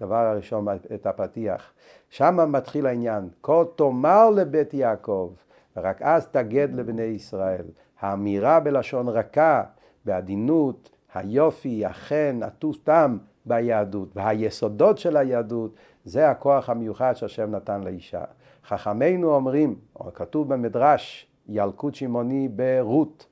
הדבר 0.00 0.26
הראשון, 0.26 0.66
את 0.94 1.06
הפתיח. 1.06 1.72
שם 2.10 2.52
מתחיל 2.52 2.86
העניין. 2.86 3.28
כה 3.42 3.62
תאמר 3.76 4.30
לבית 4.30 4.74
יעקב, 4.74 5.32
ורק 5.76 6.02
אז 6.02 6.26
תגד 6.26 6.68
לבני 6.74 7.02
ישראל. 7.02 7.64
האמירה 8.00 8.60
בלשון 8.60 9.08
רכה, 9.08 9.62
בעדינות, 10.04 10.90
היופי, 11.14 11.84
החן, 11.86 12.40
הטוב 12.42 12.76
טעם 12.84 13.18
ביהדות, 13.46 14.08
והיסודות 14.14 14.98
של 14.98 15.16
היהדות, 15.16 15.74
זה 16.04 16.30
הכוח 16.30 16.70
המיוחד 16.70 17.12
שהשם 17.16 17.50
נתן 17.50 17.82
לאישה. 17.82 18.24
חכמינו 18.66 19.34
אומרים, 19.34 19.74
או 19.96 20.14
כתוב 20.14 20.54
במדרש, 20.54 21.26
ילקוט 21.48 21.94
שמעוני 21.94 22.48
ברות, 22.48 23.26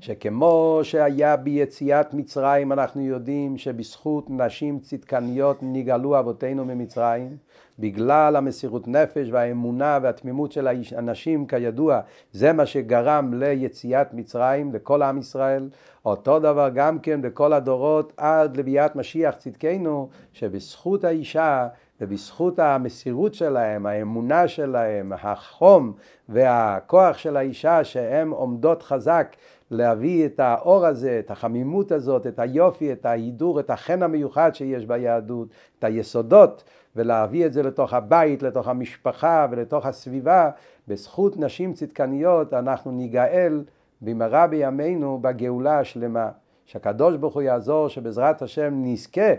שכמו 0.00 0.80
שהיה 0.82 1.36
ביציאת 1.36 2.14
מצרים 2.14 2.72
אנחנו 2.72 3.02
יודעים 3.02 3.56
שבזכות 3.56 4.30
נשים 4.30 4.78
צדקניות 4.78 5.58
נגאלו 5.62 6.18
אבותינו 6.18 6.64
ממצרים. 6.64 7.36
בגלל 7.78 8.36
המסירות 8.36 8.88
נפש 8.88 9.28
והאמונה 9.32 9.98
והתמימות 10.02 10.52
של 10.52 10.68
הנשים 10.96 11.46
כידוע 11.46 12.00
זה 12.32 12.52
מה 12.52 12.66
שגרם 12.66 13.34
ליציאת 13.34 14.14
מצרים 14.14 14.72
לכל 14.72 15.02
עם 15.02 15.18
ישראל. 15.18 15.68
אותו 16.06 16.38
דבר 16.38 16.68
גם 16.74 16.98
כן 16.98 17.22
בכל 17.22 17.52
הדורות 17.52 18.12
עד 18.16 18.56
לביאת 18.56 18.96
משיח 18.96 19.34
צדקנו 19.34 20.08
שבזכות 20.32 21.04
האישה 21.04 21.68
ובזכות 22.00 22.58
המסירות 22.58 23.34
שלהם, 23.34 23.86
האמונה 23.86 24.48
שלהם, 24.48 25.12
החום 25.12 25.92
והכוח 26.28 27.18
של 27.18 27.36
האישה 27.36 27.84
שהן 27.84 28.30
עומדות 28.30 28.82
חזק 28.82 29.36
להביא 29.70 30.26
את 30.26 30.40
האור 30.40 30.86
הזה, 30.86 31.18
את 31.18 31.30
החמימות 31.30 31.92
הזאת, 31.92 32.26
את 32.26 32.38
היופי, 32.38 32.92
את 32.92 33.06
ההידור, 33.06 33.60
את 33.60 33.70
החן 33.70 34.02
המיוחד 34.02 34.54
שיש 34.54 34.86
ביהדות, 34.86 35.48
את 35.78 35.84
היסודות, 35.84 36.64
ולהביא 36.96 37.46
את 37.46 37.52
זה 37.52 37.62
לתוך 37.62 37.94
הבית, 37.94 38.42
לתוך 38.42 38.68
המשפחה 38.68 39.46
ולתוך 39.50 39.86
הסביבה, 39.86 40.50
בזכות 40.88 41.36
נשים 41.36 41.72
צדקניות 41.72 42.54
אנחנו 42.54 42.90
ניגאל 42.90 43.64
במהרה 44.02 44.46
בימינו 44.46 45.18
בגאולה 45.22 45.78
השלמה. 45.78 46.30
שהקדוש 46.66 47.16
ברוך 47.16 47.34
הוא 47.34 47.42
יעזור 47.42 47.88
שבעזרת 47.88 48.42
השם 48.42 48.74
נזכה 48.76 49.32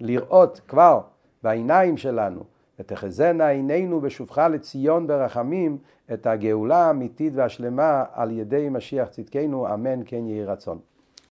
לראות 0.00 0.60
כבר 0.68 1.00
בעיניים 1.42 1.96
שלנו 1.96 2.44
ותחזינה 2.80 3.48
עינינו 3.48 4.00
בשובך 4.00 4.38
לציון 4.38 5.06
ברחמים 5.06 5.78
את 6.12 6.26
הגאולה 6.26 6.76
האמיתית 6.76 7.32
והשלמה 7.36 8.04
על 8.12 8.30
ידי 8.30 8.68
משיח 8.70 9.08
צדקנו, 9.08 9.74
אמן 9.74 10.00
כן 10.06 10.26
יהי 10.26 10.44
רצון. 10.44 10.78